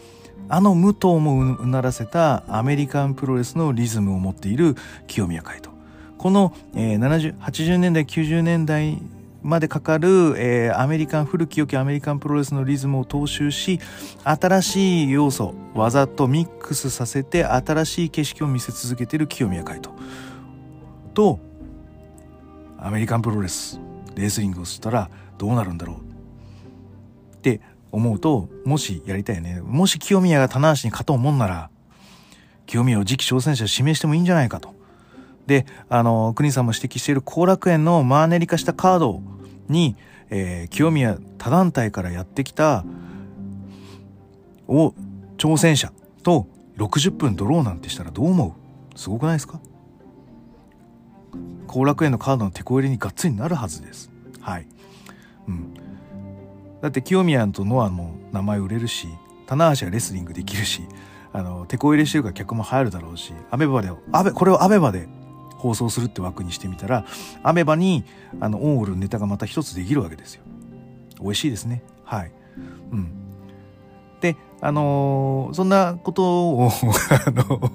[0.54, 4.76] あの武藤もうならせたアメリカンプロレスのリズムを持っている
[5.06, 5.74] 清宮海斗。
[6.18, 9.00] この、えー、70、80年代、90年代
[9.42, 13.80] までかかる、えー、アメリカン、古き良きアメリカンプロレスのリズムを踏襲し、
[14.24, 19.94] 新しい要素、技とミックスさせて新しい景色を見せ続けている清宮海斗
[21.14, 21.40] と、
[22.76, 23.80] アメリカンプロレス、
[24.14, 27.62] レースリングをしたらどうなるんだろうって
[27.92, 29.60] 思うと、もしやりたいね。
[29.60, 31.70] もし清宮が棚橋に勝とうもんなら、
[32.66, 34.74] 清宮を次期挑戦者指名してもいいんじゃないかと。
[35.46, 39.20] で、あの、国さんも指摘している後楽園のマーネリ化したカード
[39.68, 39.96] に、
[40.30, 42.84] えー、清宮他団体からやってきた、
[44.68, 44.94] を、
[45.36, 46.46] 挑戦者と
[46.78, 48.56] 60分ドローなんてしたらどう思
[48.94, 48.98] う？
[48.98, 49.60] すごくないですか？
[51.66, 54.10] 後楽園のカードの手こ入れにがっつりなるはずです。
[54.40, 54.66] はい。
[55.48, 55.74] うん。
[56.82, 59.08] だって清宮とノアも名前売れるし、
[59.46, 60.82] 棚橋はレスリングできるし、
[61.32, 65.08] あの、手こ入れしてるから客も入るだろうし、アベバで、アベ、これをアベバで
[65.62, 67.06] 放送するって枠にしてみたら
[67.44, 68.04] アメバに
[68.40, 70.42] あのオンオルネタがまた一つできるわけですよ。
[71.20, 71.84] 美味しいですね。
[72.04, 72.32] はい。
[72.90, 73.12] うん。
[74.20, 76.70] であのー、そんなことを
[77.26, 77.72] あの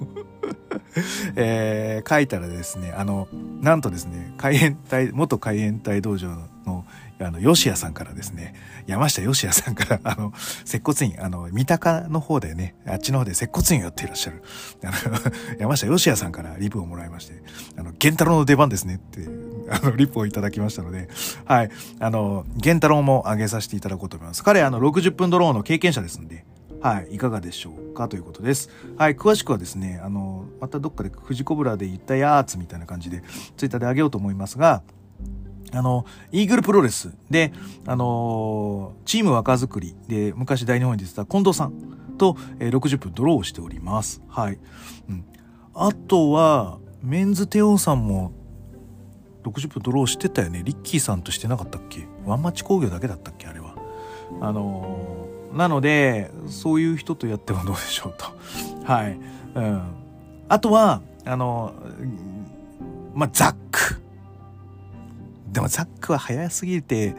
[1.36, 3.28] えー、書いたらですねあの
[3.60, 6.28] なんとですね海援隊元海援隊道場
[6.66, 6.84] の
[7.20, 8.54] あの、吉谷さんからですね、
[8.86, 10.32] 山下吉谷さんから、 あの、
[10.64, 14.42] 接骨院、あの、三鷹の方でね、あっちの方で接骨院をやっていらっしゃる、
[14.84, 17.42] あの、 山下吉谷さんからリプをもらいまして、
[17.76, 19.28] あの、源太郎の出番ですねって、
[19.70, 21.08] あの、リプをいただきましたので、
[21.44, 24.44] はい、あの、源太郎も上げさせていただこうと思います。
[24.44, 26.44] 彼、あの、60分ドローンの経験者ですんで、
[26.80, 28.70] はい、いかがでしょうかということです。
[28.96, 33.22] はい、詳しくはですね、あの、またどっかで富士コブラで言ったやーつみたいな感じで、
[33.56, 34.82] ツイッターであげようと思いますが、
[35.72, 37.52] あの、イーグルプロレスで、
[37.86, 41.72] あのーチーム若作りで昔大日本に出てた近藤さん
[42.18, 44.22] と、えー60分ドローをしております。
[44.28, 44.58] はい。
[45.08, 45.24] うん。
[45.74, 48.32] あとは、メンズテオさんも
[49.44, 50.62] 60分ドローしてたよね。
[50.64, 52.06] リッキーさんとしてなかったっけ？
[52.26, 53.46] ワンマッチ工業だけだったっけ？
[53.46, 53.74] あれは。
[54.40, 58.26] あのーなので、そういう人とやってもどうでしょうと。
[58.84, 59.18] はい。
[59.54, 59.80] うん。
[60.50, 62.08] あとは、あのー
[63.14, 64.02] まあ、ザック。
[65.52, 67.14] でもザックは早すぎて、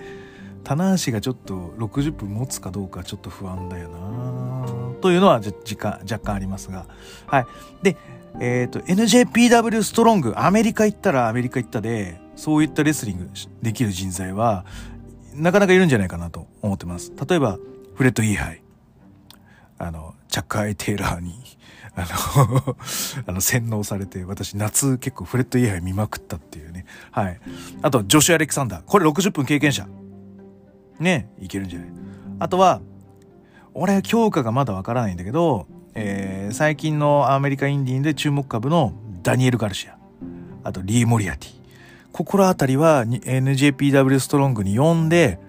[0.63, 6.85] 棚橋がちょっと60分持つかどうかちょっと不安だよなというのは時間若干ありますが。
[7.27, 7.45] はい。
[7.81, 7.97] で、
[8.39, 13.29] えっ、と、NJPW ストロング、アメリカ行ったらアメリカ行ったで、そういったレスリング
[13.61, 14.65] できる人材は、
[15.33, 17.11] なかなかいるんじゃないかなと思ってます。
[17.27, 17.57] 例えば、
[17.95, 18.61] フレッド・イーハイ。
[19.77, 21.33] あの、チャック・アイ・テイラーに、
[22.03, 22.75] あの、
[23.27, 26.85] あの、洗脳されて、私夏結構フレッド・イー見まくったっていうね。
[27.11, 27.39] はい。
[27.81, 28.83] あと、ジョシュ・アレキサンダー。
[28.85, 29.87] これ60分経験者。
[30.99, 31.89] ね、いけるんじゃない？
[32.39, 32.81] あとは、
[33.73, 39.97] 俺、強化がまだわからないんだけど、えー最近のアメリカインディーンで注目株のダニエル・ガルシア。
[40.63, 41.51] あと、リー・モリアティ。
[42.11, 45.39] ここらあたりは NJPW ストロングに呼んで、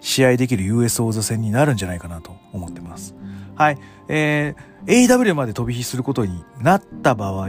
[0.00, 3.14] 試合できる US 王座戦になるんじゃないかなと思ってます。
[3.56, 3.78] はい。
[4.08, 7.48] えー、AW まで飛び火することになった場合、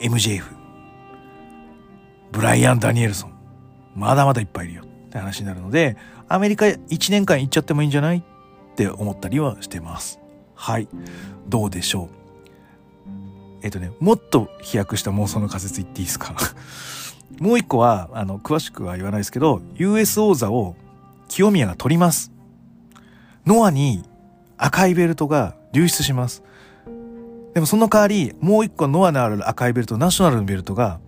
[0.00, 0.44] MJF、
[2.32, 3.32] ブライアン・ダニエルソン、
[3.94, 5.96] まだまだいっぱいいるよって話になるので、
[6.28, 8.22] アメリカ1年間行っちゃってもいいんじゃないっ
[8.74, 10.18] て思ったりはしてます。
[10.54, 10.88] はい。
[11.48, 12.08] どうでしょう。
[13.62, 16.34] えっ、とね、もっと飛躍した妄想の仮説言っていいですか？
[17.40, 20.76] もう一個は、あの、詳しくは言わないですけど、US 王座を
[21.28, 22.32] 清宮が取ります。
[23.46, 24.04] ノアに
[24.58, 26.42] 赤いベルトが流出します。
[27.54, 31.00] でもその代わり、もう一個ノアのある赤いベルト、ナショナルのベルトが、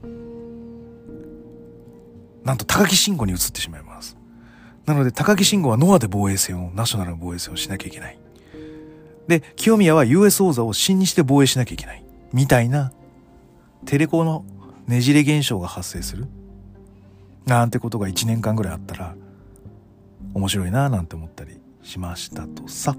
[2.44, 4.18] なんと高木慎吾に移ってしまいます。
[4.84, 8.18] なので高木慎吾はノアで防衛戦を、ナショナルの防衛戦をしなきゃいけない。
[9.26, 12.04] で、清宮は US 王座を新にして防衛しなきゃいけない。
[12.32, 12.92] みたいな、
[13.86, 14.44] テレコの
[14.86, 16.26] ねじれ現象が発生する。
[17.46, 19.14] なんてことが1年間ぐらいあったら、
[20.34, 22.94] 面白いなぁなんて思ったりしましたとさ。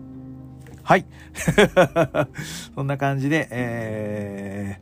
[0.85, 1.05] はい。
[2.75, 4.79] そんな感じで、え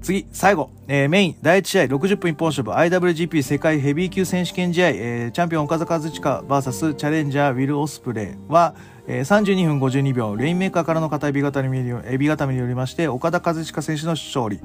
[0.00, 8.74] ー、次、最後、えーメイン、第1試合、60分一本勝負、IWGP 世界ヘビー級選手権試合、えーチャンピオン岡田和親 VS チャレンジャーウィル・オスプレイは、
[9.06, 14.58] えー32分52秒、レインメーカーからの片エビ固めによりエビ固めによりまして、岡田和親選手の勝利、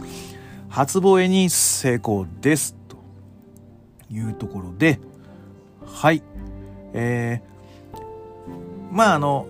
[0.69, 2.75] 初防衛に成功です。
[2.89, 2.97] と
[4.11, 4.99] いうところで、
[5.85, 6.23] はい。
[6.93, 7.99] えー、
[8.91, 9.45] まああの、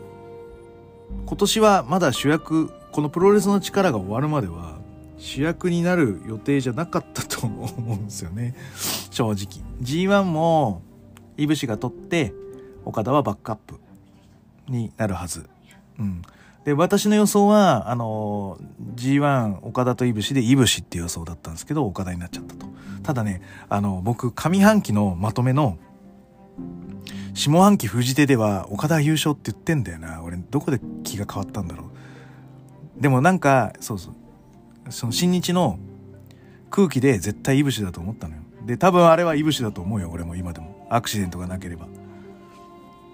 [1.25, 4.79] 今年はまだ主役、このプロレスの力が終わるまでは
[5.17, 8.55] 主役になる予定じゃなかったと思うんですよね。
[9.11, 9.35] 正直。
[9.81, 10.81] G1 も、
[11.37, 12.33] いぶしが取って、
[12.85, 13.79] 岡田はバックアップ
[14.67, 15.49] になるはず。
[15.99, 16.21] うん。
[16.63, 18.57] で、私の予想は、あの、
[18.95, 22.67] G1 岡田といぶしでいぶしっていう予想だったんですけど、岡田になっちゃったと。
[23.03, 25.77] ただね、あの、僕、上半期のまとめの、
[27.35, 30.23] 下半期藤手では岡田優勝って言ってんだよな。
[30.23, 31.91] 俺、どこで気が変わったんだろ
[32.97, 33.01] う。
[33.01, 34.13] でもなんか、そうそう。
[34.89, 35.77] その新日の
[36.71, 38.41] 空気で絶対いぶしだと思ったのよ。
[38.65, 40.09] で、多分あれはいぶしだと思うよ。
[40.11, 40.87] 俺も今でも。
[40.89, 41.87] アクシデントがなければ。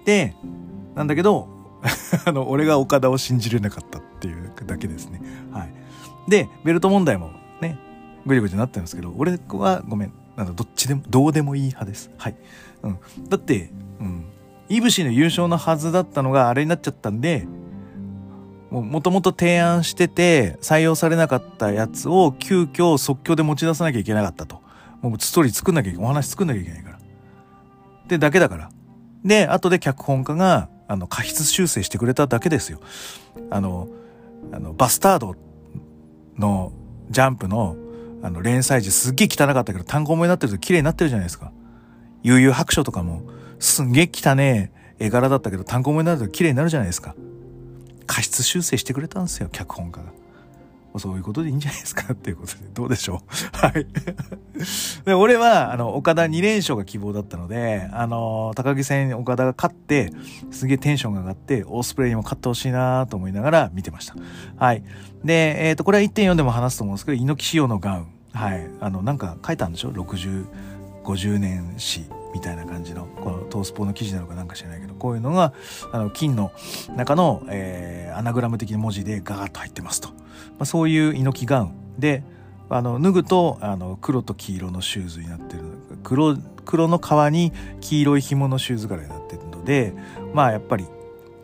[0.06, 0.36] で、
[0.94, 1.48] なんだけど、
[2.26, 5.20] あの、俺が岡田を信じれなかったっていうだけですね。
[5.52, 5.74] はい。
[6.30, 7.80] で、ベルト問題もね、
[8.28, 10.14] ぐりぐりになってるんですけど、俺はごめん。
[10.36, 12.12] なんだ、どっちでも、どうでもいい派です。
[12.18, 12.36] はい。
[12.84, 13.00] うん。
[13.30, 14.26] だって、うん。
[14.70, 17.48] いぶしの優勝のはずだったのがあれになっちゃったんで、
[18.72, 24.62] もともと提案してて採用されなかったやつを急遽即興で持ち出さなきゃいけなかったと。
[25.02, 26.06] もうストーリー作んなきゃいけない。
[26.06, 27.00] お話作んなきゃいけないから。
[28.08, 28.70] で、だけだから。
[29.26, 32.80] で、後で脚本家が、あの、過失修正してくれただけですよ。
[33.50, 33.90] あの、
[34.54, 35.36] あの、バスタード
[36.38, 36.72] の
[37.10, 37.76] ジャンプの、
[38.24, 41.52] あの、連載時すっげえ汚かったけど単語思いになってると綺麗になってるじゃないですか。
[42.24, 43.24] 悠々白書とかも、
[43.62, 47.16] すんげえ汚ねえ絵柄だったけど単語思いになると綺麗になるじゃないですか。
[48.08, 50.12] 過失修正してくれたんですよ、脚本家が。
[51.00, 53.22] そういうことでいいんじゃないですかっていうことで、どうでしょ
[53.54, 53.58] う？
[53.58, 53.88] はい。
[55.06, 60.12] で、俺は、あの、岡田2連勝が希望だったので、あの、高木戦岡田が勝って、
[60.52, 64.16] すげえテンションが上がって、オースプレイにも勝ってほしいなと思いながら見てました。
[64.58, 64.84] はい。
[65.24, 68.08] で、えっ、と、これは1.4でも話すと思うんですけど、猪木仕様のガウン。
[68.34, 68.68] はい。
[68.82, 70.46] あの、なんか書いたんでしょ ?60、
[71.06, 75.54] 50年史みたいな感じの、このトースポの記事なのかなんか知らないけど、こういうのが、
[75.92, 76.52] あの、金の
[76.96, 80.10] 中の、えー、アナグラム的な文字でガーッと入ってますと。
[80.10, 80.16] ま
[80.62, 82.24] あ、そういう猪木ガウンで、
[82.70, 89.94] あの、脱ぐと、あの、黒と黄色のシューズになってる黒黒の革に黄色い紐のシューズ柄になってるので
[90.34, 90.88] まあやっぱり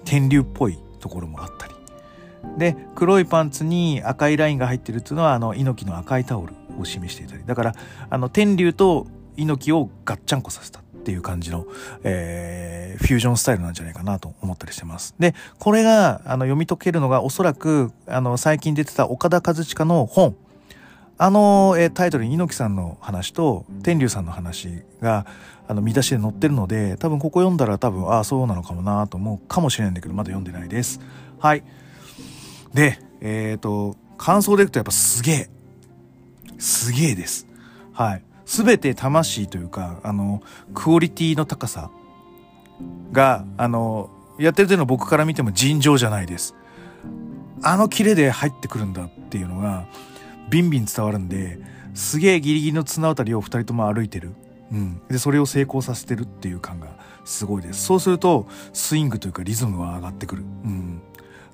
[0.06, 1.74] 天竜っぽいところもあったり。
[2.58, 7.44] で黒いパンツに赤いラインが入ってるっていうのはあの猪木の赤いタオルを示していたり。
[7.46, 7.76] だから
[8.10, 9.06] あの天竜と
[9.38, 11.66] 猪木をガッチャンコさせたっていう感じの、
[12.04, 15.16] えー、フュージョンスタイルなんじゃないかなと思ったりしてます。
[15.20, 20.36] で、これがあの読み解けるのがおそらくあの最近出てた岡田和親の本
[21.18, 25.26] あの、えー、タイトルに猪木さんの話と天竜さんの話が
[25.68, 31.00] あの見出しで載ってるので多分ここ読んだら多分ああそうなのかもなと思うかもしれないんだけどまだ読んでないです。
[31.40, 31.64] はい。
[32.74, 35.50] で、えっ、ー、と、感想でいくとやっぱすげえ。
[36.58, 37.48] すげえです。
[37.94, 38.24] はい。
[38.48, 40.42] すべて魂というか、あの、
[40.74, 41.92] クオリティの高さ
[43.12, 46.56] が、あの、やってるというのは僕から見ても尋常じゃないです。
[47.62, 49.86] あのキレで入ってくるんだっていうのが、
[50.50, 51.60] ビンビン伝わるんで、
[51.94, 54.32] すげえギリギリの綱渡りを二人とも歩いてる。
[54.72, 55.02] うん。
[55.10, 56.88] で、それを成功させてるっていう感が
[57.26, 57.84] すごいです。
[57.84, 60.44] そうすると、スイングというかリズムは上がってくる。
[60.44, 61.02] うん。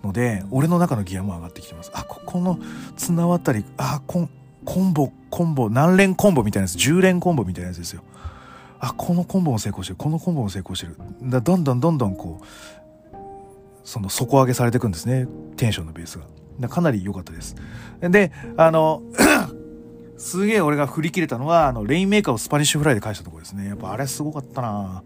[0.04, 2.60] ので俺の中のギアも上がってきてますあここの
[2.98, 4.30] 綱渡りあコン
[4.66, 8.04] コンボコンボ何連コンボみたいなやつ10連コンボみたいなやつですよ。
[8.80, 9.98] あこのコンボも成功してる。
[9.98, 10.98] このコンボも成功してる。
[11.24, 12.46] だどんどんどんどんこう
[13.84, 15.28] その底上げされていくんですね。
[15.58, 16.20] テンションのベース
[16.60, 16.70] が。
[16.70, 17.56] かなり良かったです。
[18.02, 19.02] であの
[20.18, 23.68] すげえ俺が振り切れたのはあのレインメーカーをスパニッシュフライで返したところですね。
[23.68, 25.04] やっぱあれすごかったな。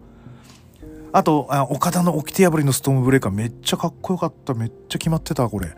[1.12, 4.54] あとあ岡田の掟破りのストームブレーカーめっちゃかっこよかった。
[4.54, 5.68] めっちゃ決まってたこれ。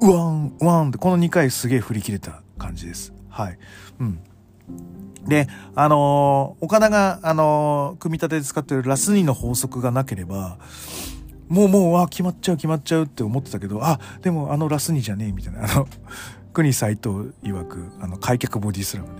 [0.00, 2.43] うわんうわんってこの2回すげえ振り切れた。
[2.58, 3.12] 感じです。
[3.28, 3.58] はい。
[4.00, 4.20] うん。
[5.26, 10.58] であのー、岡田があのー、組み立てで使ってるラスニの法則がなければ
[11.48, 15.64] もうもうあ決まっちゃう決まっちゃうって思ってたけどあでもあのラスニじゃねえみたいな。
[15.64, 15.88] あの
[16.54, 19.14] 国斎藤曰くあの開脚ボディスラムね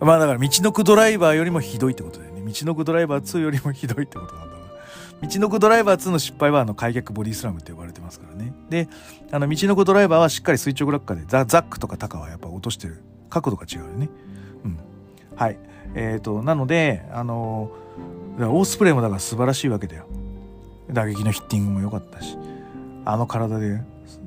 [0.00, 2.40] まあだから道のくドライバーよりもひどいってことだよね。
[2.40, 4.53] 道のくドライバー2よりもひどいってことなんだ。
[5.22, 8.52] 道のくドライバー2の失敗はあの開脚ボディスラムって呼ばれてますからね。
[8.68, 8.88] で、
[9.30, 14.08] あの道のくドライバーはしっかり垂直落下でザザックとかタカはやっぱ落としてる角度が違うよね。
[14.64, 14.78] うん。
[15.36, 15.58] はい。
[15.94, 17.70] えっ、ー、と、なので、あの
[18.38, 20.06] オースプレイもだから素晴らしいわけだよ。
[20.92, 22.36] 打撃のヒッティングも良かったし、
[23.04, 23.80] あの体で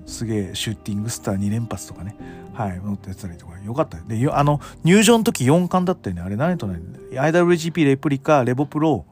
[0.06, 2.16] すげえシューティングスター2連発とかね。
[2.54, 6.24] はい、乗ってたりとか、よかったで、あの、入場の時4冠だったよね。
[6.24, 6.82] あれ何と何
[7.12, 9.06] ?IWGP レプリカ、レボプロ、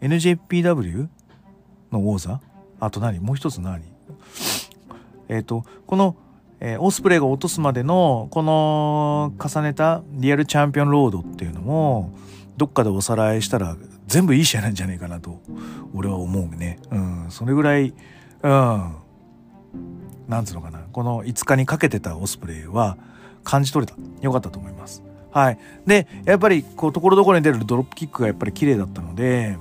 [0.00, 1.08] NJPW
[1.92, 2.40] の王座？
[2.78, 3.20] あと何？
[3.20, 3.82] もう一つ何？
[5.28, 6.16] えっ、ー、と、この、
[6.60, 12.12] えー、オスプレイが落とすまでの、この重ねたリアルチャンピオンロードっていうのも、
[12.56, 13.76] どっかでおさらいしたら
[14.06, 15.40] 全部いい試合なんじゃないかなと、
[15.94, 16.78] 俺は思うね。
[16.90, 17.94] うん、それぐらい、
[18.42, 18.94] うん、
[20.28, 20.80] なんつうのかな。
[20.92, 22.98] この5日にかけてたオスプレイは
[23.44, 23.98] 感じ取れた。
[24.20, 25.02] よかったと思います。
[25.30, 25.58] はい。
[25.86, 29.56] でやっぱりこうところどころに出るドロップキックがやっぱり綺麗だったので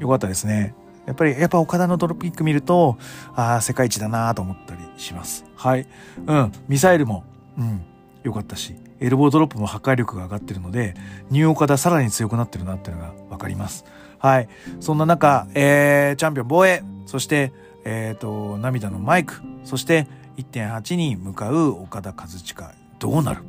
[0.00, 0.74] よかったですね。
[1.06, 2.96] やっぱりやっぱ岡田のドロップキック見ると
[3.34, 5.44] ああ世界一だなと思ったりします。
[5.56, 5.86] はい。
[6.26, 6.52] うん。
[6.68, 7.24] ミサイルも
[7.58, 7.82] うん。
[8.22, 10.94] 良かったしエルボードロップも破壊力が上がってるので
[11.28, 13.84] ニューオカダさらに強くなってるなっていうのが分かります。
[14.18, 14.48] はい。
[14.80, 17.52] そんな中、えー、チャンピオン防衛そして
[17.84, 23.42] えっ、ー、と、涙のマイク、そして1.8に向かう岡田和親、どうなる？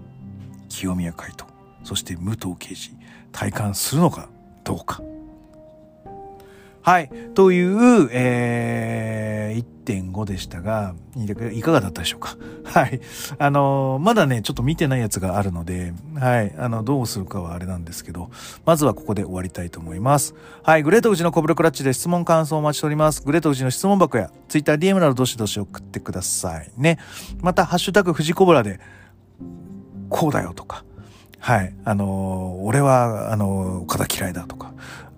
[0.69, 1.49] 清宮海斗、
[1.83, 2.91] そして武藤敬司、
[3.31, 4.29] 体感するのか
[4.63, 5.01] どうか。
[6.85, 7.09] はい。
[7.33, 9.65] という、えー、
[10.11, 10.93] 1.5でしたが、
[11.51, 12.37] いかがだったでしょうか？
[12.63, 13.01] はい。
[13.39, 16.53] あの、まだね、ちょっと見てないやつがあるので、はい。
[16.59, 18.29] あの、どうするかはあれなんですけど、
[18.67, 20.35] まずはここで終わりたいと思います。
[20.61, 20.83] はい。
[20.83, 23.23] グレート富士のコブルクラッチで質問感想をお待ちしております。
[23.23, 26.99] グレート富士の質問箱や、ツイッター DM などどしどし送ってくださいね。
[27.41, 28.79] また、ハッシュタグ富士コブラで、
[30.09, 30.85] こうだよとか、
[31.39, 31.75] はい。
[31.83, 34.73] あの、俺は、あのー、岡田嫌いだとか、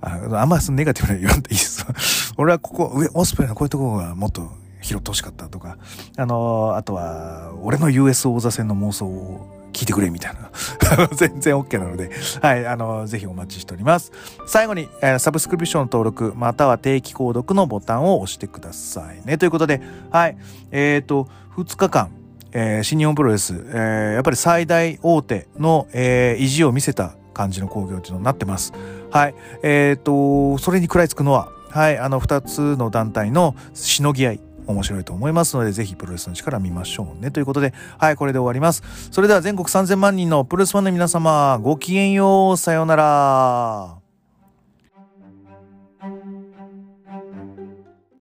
[0.08, 1.86] ああんまネガティブな言わんでいいです。
[2.38, 4.50] 俺はここ、上、オスプレイのこういうところがもっと
[4.82, 5.78] 拾ってほしかったとか、
[6.18, 10.50] あの、あとは、俺の US 王座戦の妄想を聞いてくれみたいな。
[11.14, 12.10] 全然 OK なので、
[12.42, 14.12] はい、あの、ぜひお待ちしております。
[14.48, 19.38] 最後に、えー、サブスクリプション登録、または定期購読のボタンを押してくださいね。
[19.38, 20.38] ということで、はい、
[20.72, 21.28] えっ、ー、と、
[21.58, 22.10] 2日間、
[22.54, 28.74] えー、新日本プロレス、えー、やっぱり最大大手の、えー、意地を見せた感じの興行というのになってます。
[29.12, 29.36] はい。
[29.64, 34.40] えっ、ー、と、それに食らいつくのは、はい、あの、二つの団体のしのぎ合い。
[34.68, 37.32] 面白いと思いますので、ぜひプロレスの力見ましょうね。
[37.32, 38.84] ということで、はい、これで終わります。
[39.12, 43.97] それでは全国3000万人のプロレスファンの皆様、ごきげんよう、さようなら。